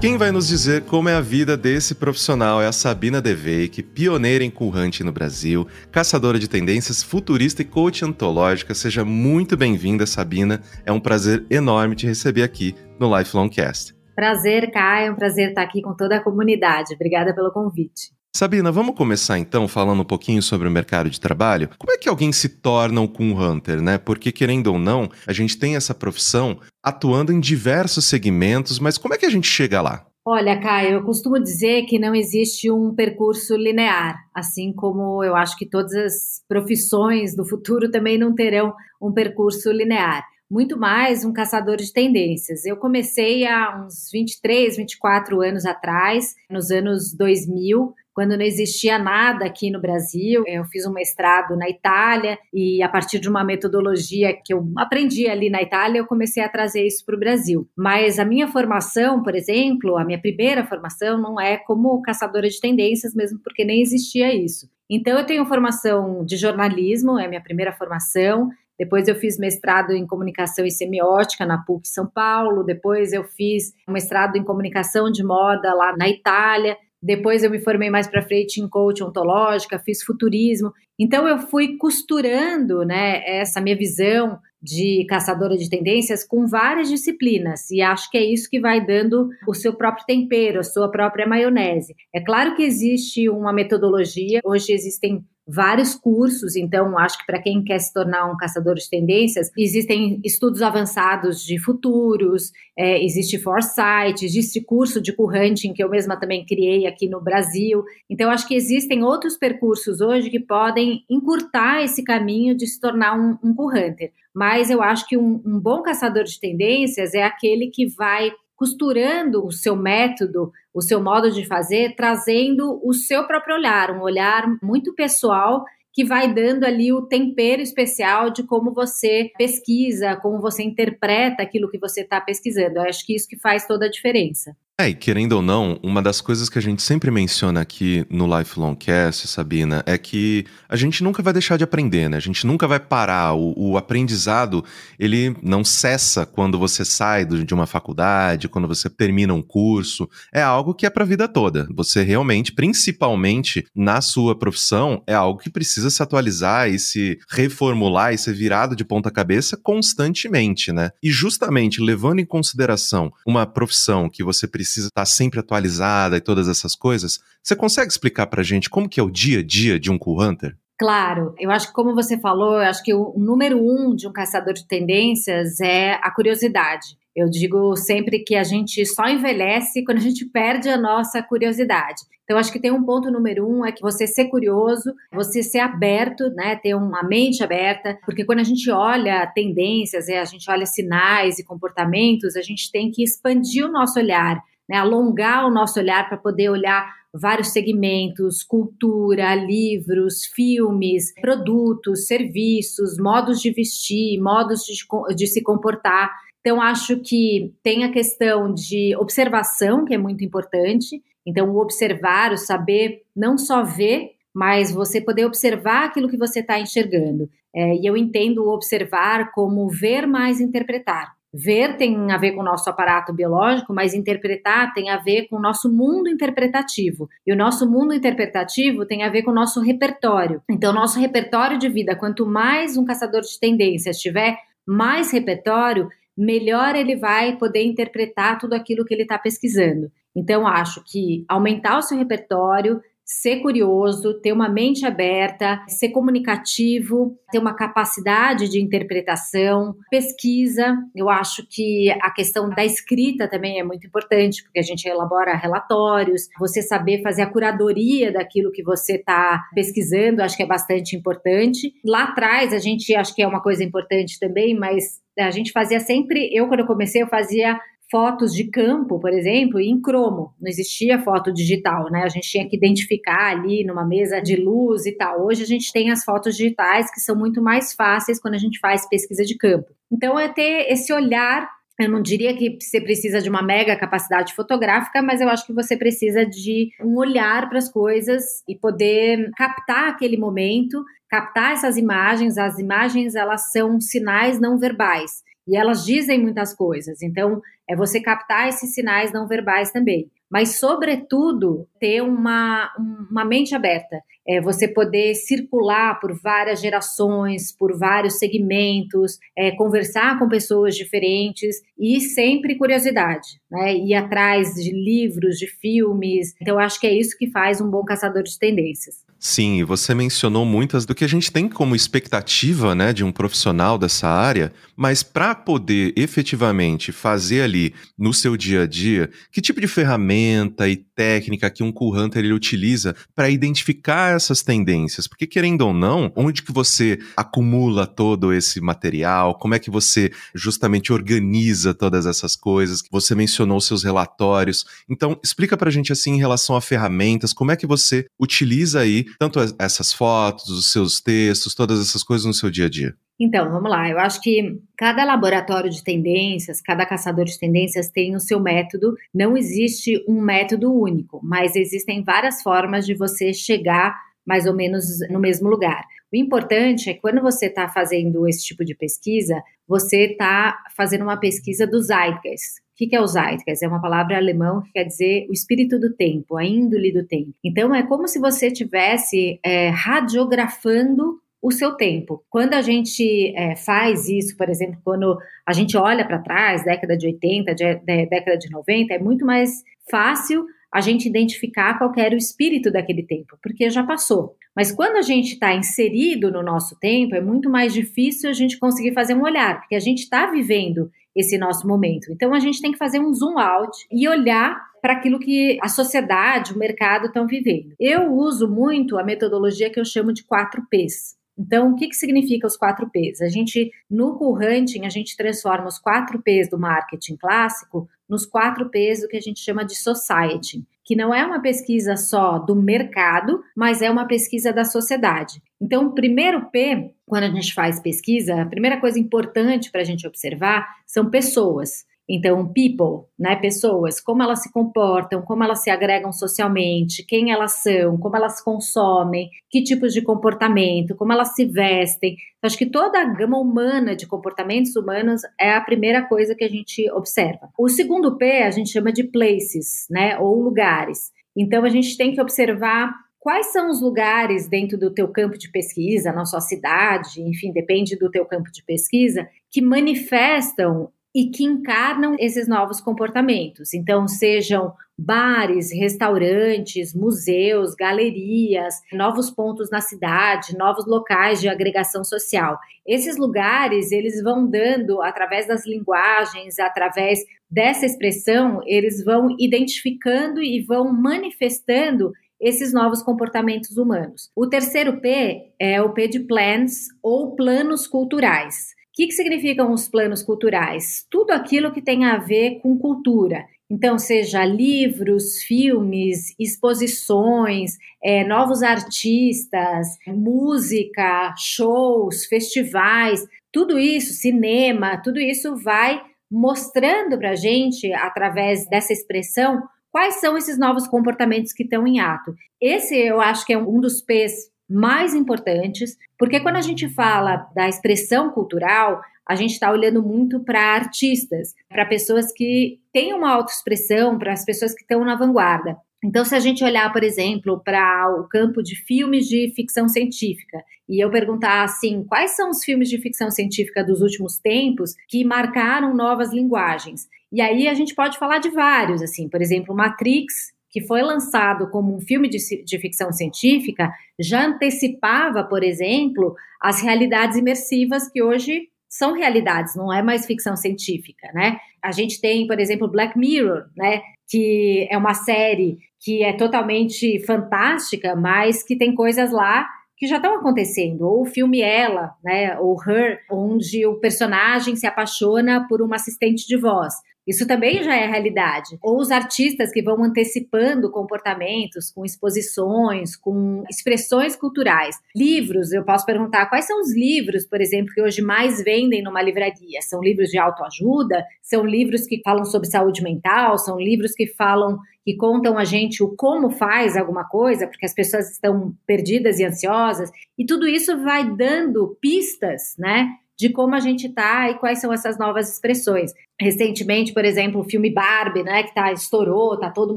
Quem 0.00 0.16
vai 0.16 0.32
nos 0.32 0.48
dizer 0.48 0.86
como 0.86 1.10
é 1.10 1.14
a 1.14 1.20
vida 1.20 1.58
desse 1.58 1.94
profissional 1.94 2.62
é 2.62 2.66
a 2.66 2.72
Sabina 2.72 3.20
Deveik, 3.20 3.82
pioneira 3.82 4.42
em 4.42 4.50
hunting 4.58 5.02
no 5.02 5.12
Brasil, 5.12 5.66
caçadora 5.92 6.38
de 6.38 6.48
tendências, 6.48 7.02
futurista 7.02 7.60
e 7.60 7.66
coach 7.66 8.02
antológica. 8.02 8.72
Seja 8.72 9.04
muito 9.04 9.58
bem-vinda, 9.58 10.06
Sabina. 10.06 10.62
É 10.86 10.90
um 10.90 10.98
prazer 10.98 11.44
enorme 11.50 11.94
te 11.94 12.06
receber 12.06 12.42
aqui 12.42 12.74
no 12.98 13.14
Lifelong 13.14 13.50
Cast. 13.50 13.94
Prazer, 14.16 14.70
Caio, 14.70 15.08
é 15.08 15.12
um 15.12 15.16
prazer 15.16 15.50
estar 15.50 15.62
aqui 15.62 15.82
com 15.82 15.94
toda 15.94 16.16
a 16.16 16.24
comunidade. 16.24 16.94
Obrigada 16.94 17.34
pelo 17.34 17.52
convite. 17.52 18.10
Sabina, 18.34 18.70
vamos 18.70 18.94
começar 18.94 19.38
então 19.38 19.66
falando 19.66 20.02
um 20.02 20.04
pouquinho 20.04 20.40
sobre 20.40 20.68
o 20.68 20.70
mercado 20.70 21.10
de 21.10 21.20
trabalho. 21.20 21.68
Como 21.76 21.92
é 21.92 21.98
que 21.98 22.08
alguém 22.08 22.32
se 22.32 22.48
torna 22.48 23.00
um 23.00 23.08
Hunter, 23.36 23.82
né? 23.82 23.98
Porque 23.98 24.30
querendo 24.30 24.68
ou 24.68 24.78
não, 24.78 25.10
a 25.26 25.32
gente 25.32 25.58
tem 25.58 25.74
essa 25.74 25.92
profissão 25.92 26.58
atuando 26.80 27.32
em 27.32 27.40
diversos 27.40 28.04
segmentos, 28.04 28.78
mas 28.78 28.96
como 28.96 29.14
é 29.14 29.18
que 29.18 29.26
a 29.26 29.30
gente 29.30 29.48
chega 29.48 29.82
lá? 29.82 30.06
Olha, 30.24 30.60
Caio, 30.60 30.94
eu 30.94 31.02
costumo 31.02 31.42
dizer 31.42 31.86
que 31.86 31.98
não 31.98 32.14
existe 32.14 32.70
um 32.70 32.94
percurso 32.94 33.56
linear, 33.56 34.16
assim 34.32 34.72
como 34.72 35.24
eu 35.24 35.34
acho 35.34 35.56
que 35.56 35.68
todas 35.68 35.92
as 35.92 36.14
profissões 36.46 37.34
do 37.34 37.44
futuro 37.44 37.90
também 37.90 38.16
não 38.16 38.32
terão 38.32 38.72
um 39.02 39.12
percurso 39.12 39.72
linear. 39.72 40.24
Muito 40.48 40.78
mais 40.78 41.24
um 41.24 41.32
caçador 41.32 41.76
de 41.76 41.92
tendências. 41.92 42.64
Eu 42.64 42.76
comecei 42.76 43.46
há 43.46 43.84
uns 43.84 44.08
23, 44.12 44.76
24 44.76 45.40
anos 45.42 45.64
atrás, 45.64 46.34
nos 46.50 46.70
anos 46.70 47.14
2000, 47.16 47.94
quando 48.20 48.36
não 48.36 48.44
existia 48.44 48.98
nada 48.98 49.46
aqui 49.46 49.70
no 49.70 49.80
Brasil. 49.80 50.44
Eu 50.46 50.62
fiz 50.66 50.84
um 50.84 50.92
mestrado 50.92 51.56
na 51.56 51.70
Itália 51.70 52.38
e 52.52 52.82
a 52.82 52.88
partir 52.90 53.18
de 53.18 53.30
uma 53.30 53.42
metodologia 53.42 54.36
que 54.44 54.52
eu 54.52 54.70
aprendi 54.76 55.26
ali 55.26 55.48
na 55.48 55.62
Itália, 55.62 56.00
eu 56.00 56.06
comecei 56.06 56.42
a 56.42 56.48
trazer 56.50 56.86
isso 56.86 57.02
para 57.06 57.16
o 57.16 57.18
Brasil. 57.18 57.66
Mas 57.74 58.18
a 58.18 58.24
minha 58.26 58.46
formação, 58.46 59.22
por 59.22 59.34
exemplo, 59.34 59.96
a 59.96 60.04
minha 60.04 60.20
primeira 60.20 60.66
formação 60.66 61.18
não 61.18 61.40
é 61.40 61.56
como 61.56 62.02
caçadora 62.02 62.46
de 62.46 62.60
tendências, 62.60 63.14
mesmo 63.14 63.38
porque 63.42 63.64
nem 63.64 63.80
existia 63.80 64.34
isso. 64.34 64.68
Então, 64.90 65.18
eu 65.18 65.24
tenho 65.24 65.46
formação 65.46 66.22
de 66.22 66.36
jornalismo, 66.36 67.18
é 67.18 67.24
a 67.24 67.28
minha 67.28 67.42
primeira 67.42 67.72
formação. 67.72 68.50
Depois 68.78 69.08
eu 69.08 69.14
fiz 69.14 69.38
mestrado 69.38 69.92
em 69.92 70.06
comunicação 70.06 70.66
e 70.66 70.70
semiótica 70.70 71.46
na 71.46 71.56
PUC 71.64 71.88
São 71.88 72.06
Paulo. 72.06 72.64
Depois 72.64 73.14
eu 73.14 73.24
fiz 73.24 73.72
mestrado 73.88 74.36
em 74.36 74.44
comunicação 74.44 75.10
de 75.10 75.24
moda 75.24 75.72
lá 75.74 75.96
na 75.96 76.06
Itália. 76.06 76.76
Depois 77.02 77.42
eu 77.42 77.50
me 77.50 77.60
formei 77.60 77.90
mais 77.90 78.06
para 78.06 78.22
frente 78.22 78.60
em 78.60 78.68
coach 78.68 79.02
ontológica, 79.02 79.78
fiz 79.78 80.02
futurismo. 80.02 80.72
Então 80.98 81.26
eu 81.26 81.38
fui 81.38 81.76
costurando, 81.78 82.84
né, 82.84 83.22
essa 83.26 83.60
minha 83.60 83.76
visão 83.76 84.38
de 84.62 85.06
caçadora 85.08 85.56
de 85.56 85.70
tendências 85.70 86.22
com 86.22 86.46
várias 86.46 86.88
disciplinas 86.88 87.70
e 87.70 87.80
acho 87.80 88.10
que 88.10 88.18
é 88.18 88.24
isso 88.24 88.50
que 88.50 88.60
vai 88.60 88.84
dando 88.84 89.30
o 89.48 89.54
seu 89.54 89.72
próprio 89.72 90.04
tempero, 90.04 90.60
a 90.60 90.62
sua 90.62 90.90
própria 90.90 91.26
maionese. 91.26 91.94
É 92.14 92.20
claro 92.20 92.54
que 92.54 92.62
existe 92.62 93.28
uma 93.30 93.52
metodologia, 93.52 94.40
hoje 94.44 94.72
existem 94.72 95.24
vários 95.52 95.94
cursos, 95.94 96.54
então 96.54 96.96
acho 96.98 97.18
que 97.18 97.26
para 97.26 97.42
quem 97.42 97.62
quer 97.64 97.78
se 97.78 97.92
tornar 97.92 98.30
um 98.30 98.36
caçador 98.36 98.74
de 98.76 98.88
tendências, 98.88 99.50
existem 99.56 100.20
estudos 100.24 100.62
avançados 100.62 101.44
de 101.44 101.58
futuros, 101.58 102.52
é, 102.76 103.02
existe 103.04 103.38
Foresight, 103.38 104.24
existe 104.24 104.60
curso 104.60 105.00
de 105.00 105.14
hunting 105.18 105.72
que 105.72 105.82
eu 105.82 105.90
mesma 105.90 106.18
também 106.18 106.44
criei 106.46 106.86
aqui 106.86 107.08
no 107.08 107.20
Brasil. 107.20 107.82
Então 108.08 108.30
acho 108.30 108.46
que 108.46 108.54
existem 108.54 109.02
outros 109.02 109.36
percursos 109.36 110.00
hoje 110.00 110.30
que 110.30 110.40
podem 110.40 111.04
encurtar 111.10 111.82
esse 111.82 112.04
caminho 112.04 112.56
de 112.56 112.66
se 112.66 112.80
tornar 112.80 113.18
um, 113.18 113.36
um 113.42 113.50
hunter. 113.50 114.12
Mas 114.34 114.70
eu 114.70 114.82
acho 114.82 115.06
que 115.06 115.16
um, 115.16 115.42
um 115.44 115.58
bom 115.58 115.82
caçador 115.82 116.24
de 116.24 116.38
tendências 116.38 117.14
é 117.14 117.22
aquele 117.22 117.68
que 117.68 117.86
vai 117.86 118.30
costurando 118.60 119.46
o 119.46 119.50
seu 119.50 119.74
método, 119.74 120.52
o 120.74 120.80
seu 120.80 121.02
modo 121.02 121.30
de 121.30 121.44
fazer, 121.46 121.94
trazendo 121.96 122.80
o 122.84 122.92
seu 122.92 123.26
próprio 123.26 123.56
olhar, 123.56 123.90
um 123.90 124.02
olhar 124.02 124.46
muito 124.62 124.94
pessoal 124.94 125.64
que 125.92 126.04
vai 126.04 126.32
dando 126.32 126.64
ali 126.64 126.92
o 126.92 127.02
tempero 127.02 127.60
especial 127.60 128.30
de 128.30 128.44
como 128.44 128.72
você 128.72 129.30
pesquisa, 129.36 130.16
como 130.16 130.40
você 130.40 130.62
interpreta 130.62 131.42
aquilo 131.42 131.68
que 131.68 131.78
você 131.78 132.02
está 132.02 132.20
pesquisando. 132.20 132.76
Eu 132.76 132.82
acho 132.82 133.04
que 133.04 133.14
isso 133.14 133.28
que 133.28 133.38
faz 133.38 133.66
toda 133.66 133.86
a 133.86 133.90
diferença. 133.90 134.56
É, 134.80 134.88
e 134.88 134.94
querendo 134.94 135.32
ou 135.32 135.42
não, 135.42 135.78
uma 135.82 136.00
das 136.00 136.22
coisas 136.22 136.48
que 136.48 136.58
a 136.58 136.62
gente 136.62 136.80
sempre 136.80 137.10
menciona 137.10 137.60
aqui 137.60 138.06
no 138.08 138.24
Lifelong 138.38 138.74
Cast, 138.74 139.28
Sabina, 139.28 139.82
é 139.84 139.98
que 139.98 140.46
a 140.70 140.74
gente 140.74 141.04
nunca 141.04 141.22
vai 141.22 141.34
deixar 141.34 141.58
de 141.58 141.64
aprender, 141.64 142.08
né? 142.08 142.16
A 142.16 142.20
gente 142.20 142.46
nunca 142.46 142.66
vai 142.66 142.80
parar. 142.80 143.34
O, 143.34 143.72
o 143.72 143.76
aprendizado, 143.76 144.64
ele 144.98 145.36
não 145.42 145.62
cessa 145.62 146.24
quando 146.24 146.58
você 146.58 146.82
sai 146.82 147.26
de 147.26 147.52
uma 147.52 147.66
faculdade, 147.66 148.48
quando 148.48 148.66
você 148.66 148.88
termina 148.88 149.34
um 149.34 149.42
curso. 149.42 150.08
É 150.32 150.40
algo 150.40 150.72
que 150.72 150.86
é 150.86 150.90
para 150.90 151.04
a 151.04 151.06
vida 151.06 151.28
toda. 151.28 151.68
Você 151.74 152.02
realmente, 152.02 152.50
principalmente 152.50 153.66
na 153.76 154.00
sua 154.00 154.34
profissão, 154.34 155.02
é 155.06 155.12
algo 155.12 155.40
que 155.40 155.50
precisa 155.50 155.90
se 155.90 156.02
atualizar 156.02 156.70
e 156.70 156.78
se 156.78 157.18
reformular 157.28 158.14
e 158.14 158.18
ser 158.18 158.32
virado 158.32 158.74
de 158.74 158.82
ponta 158.86 159.10
cabeça 159.10 159.58
constantemente, 159.62 160.72
né? 160.72 160.88
E 161.02 161.10
justamente 161.10 161.82
levando 161.82 162.20
em 162.20 162.24
consideração 162.24 163.12
uma 163.26 163.44
profissão 163.44 164.08
que 164.08 164.24
você 164.24 164.46
precisa 164.46 164.69
precisa 164.70 164.86
estar 164.86 165.04
sempre 165.04 165.40
atualizada 165.40 166.16
e 166.16 166.20
todas 166.20 166.48
essas 166.48 166.76
coisas. 166.76 167.18
Você 167.42 167.56
consegue 167.56 167.90
explicar 167.90 168.26
para 168.26 168.40
a 168.40 168.44
gente 168.44 168.70
como 168.70 168.88
que 168.88 169.00
é 169.00 169.02
o 169.02 169.10
dia 169.10 169.40
a 169.40 169.42
dia 169.42 169.80
de 169.80 169.90
um 169.90 169.98
Cool 169.98 170.22
Hunter? 170.22 170.56
Claro, 170.78 171.34
eu 171.38 171.50
acho 171.50 171.66
que 171.66 171.74
como 171.74 171.94
você 171.94 172.18
falou, 172.18 172.54
eu 172.54 172.68
acho 172.68 172.82
que 172.82 172.94
o 172.94 173.14
número 173.18 173.58
um 173.58 173.94
de 173.94 174.08
um 174.08 174.12
caçador 174.12 174.54
de 174.54 174.66
tendências 174.66 175.60
é 175.60 175.94
a 175.94 176.10
curiosidade. 176.10 176.96
Eu 177.14 177.28
digo 177.28 177.76
sempre 177.76 178.20
que 178.20 178.36
a 178.36 178.44
gente 178.44 178.86
só 178.86 179.06
envelhece 179.06 179.84
quando 179.84 179.98
a 179.98 180.02
gente 180.02 180.24
perde 180.24 180.68
a 180.68 180.78
nossa 180.78 181.22
curiosidade. 181.22 182.02
Então, 182.30 182.38
acho 182.38 182.52
que 182.52 182.60
tem 182.60 182.70
um 182.70 182.84
ponto 182.84 183.10
número 183.10 183.44
um, 183.44 183.66
é 183.66 183.72
que 183.72 183.82
você 183.82 184.06
ser 184.06 184.26
curioso, 184.26 184.94
você 185.12 185.42
ser 185.42 185.58
aberto, 185.58 186.30
né, 186.30 186.54
ter 186.54 186.76
uma 186.76 187.02
mente 187.02 187.42
aberta, 187.42 187.98
porque 188.06 188.24
quando 188.24 188.38
a 188.38 188.44
gente 188.44 188.70
olha 188.70 189.26
tendências, 189.34 190.08
a 190.08 190.24
gente 190.24 190.48
olha 190.48 190.64
sinais 190.64 191.40
e 191.40 191.44
comportamentos, 191.44 192.36
a 192.36 192.40
gente 192.40 192.70
tem 192.70 192.88
que 192.88 193.02
expandir 193.02 193.66
o 193.66 193.72
nosso 193.72 193.98
olhar, 193.98 194.40
né, 194.70 194.76
alongar 194.76 195.44
o 195.48 195.50
nosso 195.50 195.80
olhar 195.80 196.08
para 196.08 196.16
poder 196.16 196.48
olhar 196.48 196.94
vários 197.12 197.48
segmentos, 197.48 198.44
cultura, 198.44 199.34
livros, 199.34 200.24
filmes, 200.32 201.12
produtos, 201.20 202.06
serviços, 202.06 202.96
modos 202.96 203.40
de 203.40 203.50
vestir, 203.50 204.20
modos 204.20 204.60
de, 204.60 204.76
de 205.16 205.26
se 205.26 205.42
comportar. 205.42 206.12
Então, 206.40 206.62
acho 206.62 207.00
que 207.00 207.52
tem 207.64 207.82
a 207.82 207.90
questão 207.90 208.54
de 208.54 208.94
observação, 208.96 209.84
que 209.84 209.92
é 209.92 209.98
muito 209.98 210.24
importante. 210.24 211.02
Então, 211.26 211.50
o 211.50 211.60
observar, 211.60 212.32
o 212.32 212.38
saber, 212.38 213.02
não 213.14 213.36
só 213.36 213.64
ver, 213.64 214.12
mas 214.32 214.72
você 214.72 215.00
poder 215.00 215.26
observar 215.26 215.86
aquilo 215.86 216.08
que 216.08 216.16
você 216.16 216.38
está 216.38 216.60
enxergando. 216.60 217.28
É, 217.52 217.74
e 217.74 217.84
eu 217.84 217.96
entendo 217.96 218.48
observar 218.48 219.32
como 219.32 219.68
ver 219.68 220.06
mais 220.06 220.40
interpretar. 220.40 221.12
Ver 221.32 221.76
tem 221.76 222.10
a 222.10 222.16
ver 222.16 222.32
com 222.32 222.40
o 222.40 222.44
nosso 222.44 222.68
aparato 222.68 223.12
biológico, 223.12 223.72
mas 223.72 223.94
interpretar 223.94 224.74
tem 224.74 224.90
a 224.90 224.96
ver 224.96 225.28
com 225.28 225.36
o 225.36 225.40
nosso 225.40 225.72
mundo 225.72 226.08
interpretativo. 226.08 227.08
E 227.26 227.32
o 227.32 227.36
nosso 227.36 227.70
mundo 227.70 227.94
interpretativo 227.94 228.84
tem 228.84 229.04
a 229.04 229.08
ver 229.08 229.22
com 229.22 229.30
o 229.30 229.34
nosso 229.34 229.60
repertório. 229.60 230.42
Então, 230.50 230.72
nosso 230.72 230.98
repertório 230.98 231.58
de 231.58 231.68
vida, 231.68 231.94
quanto 231.94 232.26
mais 232.26 232.76
um 232.76 232.84
caçador 232.84 233.20
de 233.20 233.38
tendências 233.38 233.98
tiver 233.98 234.36
mais 234.66 235.12
repertório, 235.12 235.88
melhor 236.16 236.74
ele 236.74 236.96
vai 236.96 237.36
poder 237.36 237.62
interpretar 237.62 238.38
tudo 238.38 238.54
aquilo 238.54 238.84
que 238.84 238.92
ele 238.92 239.02
está 239.02 239.18
pesquisando. 239.18 239.90
Então, 240.14 240.46
acho 240.46 240.82
que 240.84 241.24
aumentar 241.28 241.78
o 241.78 241.82
seu 241.82 241.96
repertório, 241.96 242.80
ser 243.10 243.40
curioso, 243.40 244.20
ter 244.20 244.32
uma 244.32 244.48
mente 244.48 244.86
aberta, 244.86 245.60
ser 245.66 245.88
comunicativo, 245.88 247.18
ter 247.32 247.40
uma 247.40 247.54
capacidade 247.54 248.48
de 248.48 248.62
interpretação, 248.62 249.74
pesquisa. 249.90 250.76
Eu 250.94 251.10
acho 251.10 251.44
que 251.50 251.90
a 252.00 252.10
questão 252.12 252.48
da 252.48 252.64
escrita 252.64 253.28
também 253.28 253.58
é 253.58 253.64
muito 253.64 253.84
importante, 253.84 254.44
porque 254.44 254.60
a 254.60 254.62
gente 254.62 254.86
elabora 254.86 255.36
relatórios, 255.36 256.28
você 256.38 256.62
saber 256.62 257.02
fazer 257.02 257.22
a 257.22 257.30
curadoria 257.30 258.12
daquilo 258.12 258.52
que 258.52 258.62
você 258.62 258.94
está 258.94 259.42
pesquisando, 259.54 260.22
acho 260.22 260.36
que 260.36 260.44
é 260.44 260.46
bastante 260.46 260.94
importante. 260.94 261.74
Lá 261.84 262.04
atrás, 262.04 262.54
a 262.54 262.58
gente 262.58 262.94
acho 262.94 263.12
que 263.12 263.22
é 263.22 263.26
uma 263.26 263.42
coisa 263.42 263.64
importante 263.64 264.20
também, 264.20 264.56
mas 264.56 265.00
a 265.18 265.30
gente 265.30 265.50
fazia 265.50 265.80
sempre, 265.80 266.30
eu 266.32 266.46
quando 266.46 266.60
eu 266.60 266.66
comecei, 266.66 267.02
eu 267.02 267.08
fazia 267.08 267.58
fotos 267.90 268.32
de 268.32 268.44
campo, 268.44 269.00
por 269.00 269.12
exemplo, 269.12 269.60
em 269.60 269.80
cromo. 269.80 270.32
Não 270.40 270.48
existia 270.48 271.02
foto 271.02 271.32
digital, 271.32 271.90
né? 271.90 272.02
A 272.02 272.08
gente 272.08 272.30
tinha 272.30 272.48
que 272.48 272.56
identificar 272.56 273.30
ali 273.30 273.64
numa 273.64 273.84
mesa 273.84 274.20
de 274.20 274.36
luz 274.36 274.86
e 274.86 274.92
tal. 274.92 275.26
Hoje 275.26 275.42
a 275.42 275.46
gente 275.46 275.72
tem 275.72 275.90
as 275.90 276.04
fotos 276.04 276.36
digitais 276.36 276.92
que 276.92 277.00
são 277.00 277.16
muito 277.16 277.42
mais 277.42 277.74
fáceis 277.74 278.20
quando 278.20 278.34
a 278.34 278.38
gente 278.38 278.60
faz 278.60 278.88
pesquisa 278.88 279.24
de 279.24 279.36
campo. 279.36 279.68
Então 279.90 280.18
é 280.18 280.28
ter 280.28 280.70
esse 280.70 280.92
olhar 280.92 281.48
eu 281.78 281.88
não 281.88 282.02
diria 282.02 282.36
que 282.36 282.58
você 282.60 282.78
precisa 282.78 283.22
de 283.22 283.30
uma 283.30 283.42
mega 283.42 283.74
capacidade 283.74 284.34
fotográfica, 284.34 285.00
mas 285.00 285.22
eu 285.22 285.30
acho 285.30 285.46
que 285.46 285.52
você 285.54 285.78
precisa 285.78 286.26
de 286.26 286.68
um 286.78 286.98
olhar 286.98 287.48
para 287.48 287.56
as 287.56 287.70
coisas 287.70 288.22
e 288.46 288.54
poder 288.54 289.30
captar 289.34 289.88
aquele 289.88 290.18
momento, 290.18 290.84
captar 291.08 291.52
essas 291.52 291.78
imagens. 291.78 292.36
As 292.36 292.58
imagens, 292.58 293.14
elas 293.14 293.50
são 293.50 293.80
sinais 293.80 294.38
não 294.38 294.58
verbais 294.58 295.22
e 295.50 295.56
elas 295.56 295.84
dizem 295.84 296.22
muitas 296.22 296.54
coisas. 296.54 297.02
Então, 297.02 297.42
é 297.68 297.74
você 297.74 298.00
captar 298.00 298.48
esses 298.48 298.72
sinais 298.72 299.12
não 299.12 299.26
verbais 299.26 299.72
também. 299.72 300.08
Mas, 300.30 300.60
sobretudo, 300.60 301.66
ter 301.80 302.02
uma, 302.02 302.70
uma 303.10 303.24
mente 303.24 303.52
aberta. 303.52 304.00
É 304.30 304.40
você 304.40 304.68
poder 304.68 305.14
circular 305.16 305.98
por 305.98 306.16
várias 306.20 306.60
gerações, 306.60 307.50
por 307.50 307.76
vários 307.76 308.18
segmentos, 308.18 309.18
é, 309.36 309.50
conversar 309.50 310.18
com 310.18 310.28
pessoas 310.28 310.76
diferentes 310.76 311.56
e 311.76 312.00
sempre 312.00 312.56
curiosidade, 312.56 313.26
né? 313.50 313.74
Ir 313.74 313.94
atrás 313.94 314.54
de 314.54 314.70
livros, 314.70 315.36
de 315.36 315.48
filmes. 315.48 316.34
Então, 316.40 316.58
acho 316.58 316.78
que 316.78 316.86
é 316.86 316.94
isso 316.94 317.18
que 317.18 317.30
faz 317.30 317.60
um 317.60 317.68
bom 317.68 317.84
caçador 317.84 318.22
de 318.22 318.38
tendências. 318.38 319.10
Sim, 319.22 319.62
você 319.64 319.94
mencionou 319.94 320.46
muitas 320.46 320.86
do 320.86 320.94
que 320.94 321.04
a 321.04 321.08
gente 321.08 321.30
tem 321.30 321.46
como 321.46 321.76
expectativa, 321.76 322.74
né, 322.74 322.90
de 322.90 323.04
um 323.04 323.12
profissional 323.12 323.76
dessa 323.76 324.08
área, 324.08 324.50
mas 324.74 325.02
para 325.02 325.34
poder 325.34 325.92
efetivamente 325.94 326.90
fazer 326.90 327.42
ali 327.42 327.74
no 327.98 328.14
seu 328.14 328.34
dia 328.34 328.62
a 328.62 328.66
dia, 328.66 329.10
que 329.30 329.42
tipo 329.42 329.60
de 329.60 329.68
ferramenta 329.68 330.66
e 330.66 330.76
técnica 330.76 331.50
que 331.50 331.62
um 331.62 331.70
Cool 331.70 331.98
Hunter 331.98 332.24
ele 332.24 332.32
utiliza 332.32 332.96
para 333.14 333.28
identificar 333.28 334.18
essas 334.22 334.42
tendências? 334.42 335.06
Porque 335.06 335.26
querendo 335.26 335.62
ou 335.62 335.74
não, 335.74 336.12
onde 336.14 336.42
que 336.42 336.52
você 336.52 336.98
acumula 337.16 337.86
todo 337.86 338.32
esse 338.32 338.60
material? 338.60 339.34
Como 339.36 339.54
é 339.54 339.58
que 339.58 339.70
você 339.70 340.10
justamente 340.34 340.92
organiza 340.92 341.74
todas 341.74 342.06
essas 342.06 342.36
coisas? 342.36 342.82
Você 342.90 343.14
mencionou 343.14 343.60
seus 343.60 343.82
relatórios. 343.82 344.64
Então, 344.88 345.18
explica 345.22 345.56
para 345.56 345.68
a 345.68 345.72
gente 345.72 345.92
assim 345.92 346.12
em 346.12 346.18
relação 346.18 346.56
a 346.56 346.60
ferramentas, 346.60 347.32
como 347.32 347.50
é 347.50 347.56
que 347.56 347.66
você 347.66 348.06
utiliza 348.18 348.80
aí 348.80 349.06
tanto 349.18 349.38
essas 349.58 349.92
fotos, 349.92 350.48
os 350.48 350.70
seus 350.70 351.00
textos, 351.00 351.54
todas 351.54 351.80
essas 351.80 352.02
coisas 352.02 352.26
no 352.26 352.34
seu 352.34 352.50
dia 352.50 352.66
a 352.66 352.70
dia? 352.70 352.94
Então, 353.20 353.50
vamos 353.50 353.70
lá. 353.70 353.86
Eu 353.86 353.98
acho 353.98 354.18
que 354.22 354.58
cada 354.78 355.04
laboratório 355.04 355.68
de 355.70 355.84
tendências, 355.84 356.62
cada 356.62 356.86
caçador 356.86 357.26
de 357.26 357.38
tendências 357.38 357.90
tem 357.90 358.16
o 358.16 358.20
seu 358.20 358.40
método. 358.40 358.94
Não 359.14 359.36
existe 359.36 360.02
um 360.08 360.22
método 360.22 360.72
único, 360.72 361.20
mas 361.22 361.54
existem 361.54 362.02
várias 362.02 362.42
formas 362.42 362.86
de 362.86 362.94
você 362.94 363.34
chegar 363.34 363.94
mais 364.30 364.46
ou 364.46 364.54
menos 364.54 365.00
no 365.10 365.18
mesmo 365.18 365.48
lugar. 365.48 365.84
O 366.12 366.16
importante 366.16 366.88
é 366.88 366.94
que 366.94 367.00
quando 367.00 367.20
você 367.20 367.46
está 367.46 367.68
fazendo 367.68 368.28
esse 368.28 368.44
tipo 368.44 368.64
de 368.64 368.76
pesquisa, 368.76 369.42
você 369.66 370.12
está 370.12 370.56
fazendo 370.76 371.02
uma 371.02 371.16
pesquisa 371.16 371.66
do 371.66 371.82
Zeitgeist, 371.82 372.60
o 372.60 372.88
que 372.88 372.94
é 372.94 373.00
o 373.00 373.06
Zeitgeist? 373.08 373.64
É 373.64 373.68
uma 373.68 373.82
palavra 373.82 374.16
alemã 374.16 374.62
que 374.62 374.70
quer 374.70 374.84
dizer 374.84 375.26
o 375.28 375.32
espírito 375.32 375.80
do 375.80 375.92
tempo, 375.92 376.36
a 376.36 376.44
índole 376.44 376.92
do 376.92 377.04
tempo. 377.04 377.34
Então, 377.42 377.74
é 377.74 377.82
como 377.82 378.06
se 378.06 378.20
você 378.20 378.46
estivesse 378.46 379.40
é, 379.44 379.68
radiografando 379.70 381.18
o 381.42 381.50
seu 381.50 381.72
tempo. 381.72 382.22
Quando 382.30 382.54
a 382.54 382.62
gente 382.62 383.34
é, 383.36 383.56
faz 383.56 384.08
isso, 384.08 384.36
por 384.36 384.48
exemplo, 384.48 384.78
quando 384.84 385.18
a 385.44 385.52
gente 385.52 385.76
olha 385.76 386.06
para 386.06 386.20
trás, 386.20 386.62
década 386.62 386.96
de 386.96 387.08
80, 387.08 387.52
de, 387.52 387.74
de, 387.74 388.06
década 388.06 388.38
de 388.38 388.48
90, 388.48 388.94
é 388.94 388.98
muito 388.98 389.26
mais 389.26 389.50
fácil 389.90 390.46
a 390.72 390.80
gente 390.80 391.08
identificar 391.08 391.78
qual 391.78 391.92
era 391.96 392.14
o 392.14 392.18
espírito 392.18 392.70
daquele 392.70 393.02
tempo, 393.02 393.36
porque 393.42 393.68
já 393.70 393.82
passou. 393.82 394.36
Mas 394.54 394.72
quando 394.72 394.96
a 394.96 395.02
gente 395.02 395.32
está 395.32 395.54
inserido 395.54 396.30
no 396.30 396.42
nosso 396.42 396.78
tempo, 396.78 397.14
é 397.14 397.20
muito 397.20 397.50
mais 397.50 397.72
difícil 397.72 398.30
a 398.30 398.32
gente 398.32 398.58
conseguir 398.58 398.92
fazer 398.92 399.14
um 399.14 399.22
olhar, 399.22 399.60
porque 399.60 399.74
a 399.74 399.80
gente 399.80 400.00
está 400.00 400.30
vivendo 400.30 400.90
esse 401.14 401.36
nosso 401.38 401.66
momento. 401.66 402.12
Então 402.12 402.32
a 402.32 402.38
gente 402.38 402.60
tem 402.60 402.72
que 402.72 402.78
fazer 402.78 403.00
um 403.00 403.12
zoom 403.12 403.38
out 403.38 403.76
e 403.90 404.08
olhar 404.08 404.60
para 404.80 404.94
aquilo 404.94 405.18
que 405.18 405.58
a 405.60 405.68
sociedade, 405.68 406.54
o 406.54 406.58
mercado 406.58 407.06
estão 407.06 407.26
vivendo. 407.26 407.74
Eu 407.78 408.12
uso 408.12 408.48
muito 408.48 408.98
a 408.98 409.04
metodologia 409.04 409.70
que 409.70 409.78
eu 409.78 409.84
chamo 409.84 410.12
de 410.12 410.24
4 410.24 410.62
Ps. 410.70 411.18
Então, 411.38 411.72
o 411.72 411.76
que, 411.76 411.88
que 411.88 411.96
significa 411.96 412.46
os 412.46 412.56
4 412.56 412.90
Ps? 412.90 413.22
A 413.22 413.28
gente, 413.28 413.70
no 413.90 414.18
Cool 414.18 414.36
Hunting, 414.36 414.84
a 414.84 414.90
gente 414.90 415.16
transforma 415.16 415.68
os 415.68 415.78
4 415.78 416.22
Ps 416.22 416.50
do 416.50 416.58
marketing 416.58 417.16
clássico 417.16 417.88
nos 418.10 418.26
4 418.26 418.68
Ps 418.68 419.00
do 419.00 419.08
que 419.08 419.16
a 419.16 419.20
gente 419.20 419.40
chama 419.40 419.64
de 419.64 419.76
society, 419.76 420.64
que 420.84 420.96
não 420.96 421.14
é 421.14 421.24
uma 421.24 421.40
pesquisa 421.40 421.96
só 421.96 422.38
do 422.38 422.56
mercado, 422.56 423.42
mas 423.56 423.80
é 423.80 423.90
uma 423.90 424.06
pesquisa 424.06 424.52
da 424.52 424.64
sociedade. 424.64 425.40
Então, 425.60 425.86
o 425.86 425.94
primeiro 425.94 426.50
P, 426.50 426.90
quando 427.06 427.24
a 427.24 427.30
gente 427.30 427.54
faz 427.54 427.78
pesquisa, 427.78 428.42
a 428.42 428.46
primeira 428.46 428.80
coisa 428.80 428.98
importante 428.98 429.70
para 429.70 429.82
a 429.82 429.84
gente 429.84 430.06
observar 430.06 430.66
são 430.86 431.08
pessoas. 431.08 431.84
Então, 432.12 432.44
people, 432.52 433.06
né, 433.16 433.36
pessoas, 433.36 434.00
como 434.00 434.20
elas 434.20 434.42
se 434.42 434.52
comportam, 434.52 435.22
como 435.22 435.44
elas 435.44 435.62
se 435.62 435.70
agregam 435.70 436.12
socialmente, 436.12 437.06
quem 437.06 437.30
elas 437.30 437.62
são, 437.62 437.96
como 437.98 438.16
elas 438.16 438.42
consomem, 438.42 439.30
que 439.48 439.62
tipos 439.62 439.94
de 439.94 440.02
comportamento, 440.02 440.96
como 440.96 441.12
elas 441.12 441.36
se 441.36 441.44
vestem. 441.44 442.16
Então, 442.36 442.48
acho 442.48 442.58
que 442.58 442.66
toda 442.66 443.00
a 443.00 443.04
gama 443.04 443.38
humana 443.38 443.94
de 443.94 444.08
comportamentos 444.08 444.74
humanos 444.74 445.22
é 445.38 445.52
a 445.52 445.60
primeira 445.60 446.02
coisa 446.02 446.34
que 446.34 446.42
a 446.42 446.48
gente 446.48 446.90
observa. 446.90 447.48
O 447.56 447.68
segundo 447.68 448.16
P 448.16 448.42
a 448.42 448.50
gente 448.50 448.70
chama 448.70 448.92
de 448.92 449.04
places, 449.04 449.86
né, 449.88 450.18
ou 450.18 450.42
lugares. 450.42 451.12
Então, 451.36 451.64
a 451.64 451.68
gente 451.68 451.96
tem 451.96 452.12
que 452.12 452.20
observar 452.20 452.92
quais 453.20 453.52
são 453.52 453.70
os 453.70 453.80
lugares 453.80 454.48
dentro 454.48 454.76
do 454.76 454.92
teu 454.92 455.06
campo 455.06 455.38
de 455.38 455.48
pesquisa, 455.48 456.10
na 456.10 456.24
sua 456.24 456.40
cidade, 456.40 457.22
enfim, 457.22 457.52
depende 457.52 457.96
do 457.96 458.10
teu 458.10 458.24
campo 458.24 458.50
de 458.50 458.64
pesquisa, 458.64 459.28
que 459.48 459.62
manifestam 459.62 460.90
e 461.14 461.30
que 461.30 461.44
encarnam 461.44 462.14
esses 462.18 462.46
novos 462.46 462.80
comportamentos. 462.80 463.74
Então, 463.74 464.06
sejam 464.06 464.72
bares, 464.96 465.72
restaurantes, 465.72 466.94
museus, 466.94 467.74
galerias, 467.74 468.74
novos 468.92 469.30
pontos 469.30 469.70
na 469.70 469.80
cidade, 469.80 470.56
novos 470.56 470.86
locais 470.86 471.40
de 471.40 471.48
agregação 471.48 472.04
social. 472.04 472.58
Esses 472.86 473.16
lugares, 473.16 473.92
eles 473.92 474.22
vão 474.22 474.48
dando 474.48 475.00
através 475.00 475.48
das 475.48 475.66
linguagens, 475.66 476.58
através 476.58 477.18
dessa 477.50 477.86
expressão, 477.86 478.60
eles 478.66 479.02
vão 479.04 479.34
identificando 479.38 480.42
e 480.42 480.62
vão 480.62 480.92
manifestando 480.92 482.12
esses 482.40 482.72
novos 482.72 483.02
comportamentos 483.02 483.76
humanos. 483.76 484.30
O 484.34 484.48
terceiro 484.48 485.00
P 485.00 485.52
é 485.58 485.80
o 485.82 485.92
P 485.92 486.08
de 486.08 486.20
plans 486.20 486.86
ou 487.02 487.34
planos 487.34 487.86
culturais. 487.86 488.74
Que, 489.00 489.06
que 489.06 489.14
significam 489.14 489.72
os 489.72 489.88
planos 489.88 490.22
culturais? 490.22 491.06
Tudo 491.08 491.30
aquilo 491.30 491.72
que 491.72 491.80
tem 491.80 492.04
a 492.04 492.18
ver 492.18 492.60
com 492.60 492.76
cultura. 492.76 493.46
Então, 493.70 493.98
seja 493.98 494.44
livros, 494.44 495.38
filmes, 495.44 496.34
exposições, 496.38 497.78
é, 498.04 498.22
novos 498.24 498.62
artistas, 498.62 499.86
música, 500.06 501.34
shows, 501.38 502.26
festivais, 502.26 503.26
tudo 503.50 503.78
isso, 503.78 504.12
cinema, 504.12 505.00
tudo 505.02 505.18
isso 505.18 505.56
vai 505.56 506.02
mostrando 506.30 507.16
para 507.16 507.30
a 507.30 507.36
gente, 507.36 507.90
através 507.94 508.68
dessa 508.68 508.92
expressão, 508.92 509.62
quais 509.90 510.16
são 510.16 510.36
esses 510.36 510.58
novos 510.58 510.86
comportamentos 510.86 511.54
que 511.54 511.62
estão 511.62 511.86
em 511.86 512.00
ato. 512.00 512.34
Esse 512.60 512.98
eu 512.98 513.18
acho 513.18 513.46
que 513.46 513.54
é 513.54 513.58
um 513.58 513.80
dos 513.80 514.02
P's 514.02 514.50
mais 514.70 515.14
importantes, 515.14 515.98
porque 516.16 516.38
quando 516.40 516.56
a 516.56 516.62
gente 516.62 516.88
fala 516.88 517.48
da 517.54 517.68
expressão 517.68 518.30
cultural, 518.30 519.00
a 519.28 519.34
gente 519.34 519.52
está 519.52 519.70
olhando 519.70 520.02
muito 520.02 520.40
para 520.40 520.74
artistas, 520.74 521.54
para 521.68 521.86
pessoas 521.86 522.32
que 522.32 522.80
têm 522.92 523.12
uma 523.12 523.30
autoexpressão, 523.32 524.18
para 524.18 524.32
as 524.32 524.44
pessoas 524.44 524.72
que 524.74 524.82
estão 524.82 525.04
na 525.04 525.16
vanguarda. 525.16 525.76
Então, 526.02 526.24
se 526.24 526.34
a 526.34 526.40
gente 526.40 526.64
olhar, 526.64 526.90
por 526.92 527.04
exemplo, 527.04 527.60
para 527.62 528.08
o 528.18 528.26
campo 528.26 528.62
de 528.62 528.74
filmes 528.74 529.26
de 529.26 529.52
ficção 529.54 529.88
científica, 529.88 530.58
e 530.88 530.98
eu 530.98 531.10
perguntar 531.10 531.62
assim, 531.62 532.02
quais 532.04 532.32
são 532.32 532.50
os 532.50 532.64
filmes 532.64 532.88
de 532.88 532.98
ficção 532.98 533.30
científica 533.30 533.84
dos 533.84 534.00
últimos 534.00 534.38
tempos 534.38 534.94
que 535.06 535.24
marcaram 535.24 535.94
novas 535.94 536.32
linguagens? 536.32 537.06
E 537.30 537.40
aí 537.40 537.68
a 537.68 537.74
gente 537.74 537.94
pode 537.94 538.18
falar 538.18 538.38
de 538.38 538.50
vários, 538.50 539.02
assim, 539.02 539.28
por 539.28 539.40
exemplo, 539.40 539.74
Matrix, 539.74 540.52
que 540.70 540.80
foi 540.86 541.02
lançado 541.02 541.68
como 541.70 541.94
um 541.94 542.00
filme 542.00 542.28
de, 542.28 542.38
de, 542.64 542.78
ficção 542.78 543.12
científica, 543.12 543.92
já 544.18 544.46
antecipava, 544.46 545.42
por 545.44 545.64
exemplo, 545.64 546.34
as 546.60 546.80
realidades 546.80 547.36
imersivas 547.36 548.08
que 548.08 548.22
hoje 548.22 548.68
são 548.88 549.12
realidades, 549.12 549.74
não 549.76 549.92
é 549.92 550.02
mais 550.02 550.26
ficção 550.26 550.56
científica, 550.56 551.28
né? 551.32 551.58
A 551.82 551.92
gente 551.92 552.20
tem, 552.20 552.46
por 552.46 552.58
exemplo, 552.58 552.90
Black 552.90 553.18
Mirror, 553.18 553.66
né? 553.76 554.00
Que 554.28 554.86
é 554.90 554.96
uma 554.96 555.14
série 555.14 555.78
que 556.00 556.22
é 556.22 556.32
totalmente 556.32 557.24
fantástica, 557.24 558.16
mas 558.16 558.62
que 558.62 558.76
tem 558.76 558.94
coisas 558.94 559.30
lá 559.30 559.66
que 560.00 560.06
já 560.06 560.16
estão 560.16 560.34
acontecendo, 560.34 561.02
ou 561.02 561.20
o 561.20 561.26
filme 561.26 561.60
Ela, 561.60 562.14
né, 562.24 562.58
ou 562.58 562.74
Her, 562.82 563.18
onde 563.30 563.86
o 563.86 564.00
personagem 564.00 564.74
se 564.74 564.86
apaixona 564.86 565.66
por 565.68 565.82
uma 565.82 565.96
assistente 565.96 566.46
de 566.46 566.56
voz. 566.56 566.94
Isso 567.28 567.46
também 567.46 567.82
já 567.82 567.94
é 567.94 568.06
realidade. 568.06 568.78
Ou 568.82 568.98
os 568.98 569.10
artistas 569.10 569.70
que 569.70 569.82
vão 569.82 570.02
antecipando 570.02 570.90
comportamentos 570.90 571.90
com 571.90 572.02
exposições, 572.02 573.14
com 573.14 573.62
expressões 573.70 574.34
culturais. 574.34 574.96
Livros, 575.14 575.70
eu 575.70 575.84
posso 575.84 576.06
perguntar 576.06 576.46
quais 576.46 576.66
são 576.66 576.80
os 576.80 576.94
livros, 576.96 577.46
por 577.46 577.60
exemplo, 577.60 577.92
que 577.92 578.00
hoje 578.00 578.22
mais 578.22 578.64
vendem 578.64 579.02
numa 579.02 579.20
livraria? 579.20 579.82
São 579.82 580.00
livros 580.00 580.30
de 580.30 580.38
autoajuda? 580.38 581.22
São 581.42 581.64
livros 581.64 582.06
que 582.06 582.22
falam 582.24 582.46
sobre 582.46 582.70
saúde 582.70 583.02
mental? 583.02 583.58
São 583.58 583.78
livros 583.78 584.12
que 584.12 584.26
falam 584.26 584.78
que 585.10 585.16
contam 585.16 585.58
a 585.58 585.64
gente 585.64 586.04
o 586.04 586.14
como 586.16 586.50
faz 586.50 586.96
alguma 586.96 587.24
coisa, 587.24 587.66
porque 587.66 587.84
as 587.84 587.92
pessoas 587.92 588.30
estão 588.30 588.72
perdidas 588.86 589.40
e 589.40 589.44
ansiosas, 589.44 590.10
e 590.38 590.46
tudo 590.46 590.68
isso 590.68 591.02
vai 591.02 591.28
dando 591.28 591.96
pistas, 592.00 592.76
né, 592.78 593.08
de 593.36 593.48
como 593.48 593.74
a 593.74 593.80
gente 593.80 594.08
tá 594.08 594.50
e 594.50 594.58
quais 594.58 594.80
são 594.80 594.92
essas 594.92 595.18
novas 595.18 595.52
expressões. 595.52 596.12
Recentemente, 596.40 597.12
por 597.12 597.24
exemplo, 597.24 597.60
o 597.60 597.68
filme 597.68 597.92
Barbie, 597.92 598.44
né, 598.44 598.62
que 598.62 598.72
tá 598.72 598.92
estourou, 598.92 599.58
tá 599.58 599.68
todo 599.68 599.96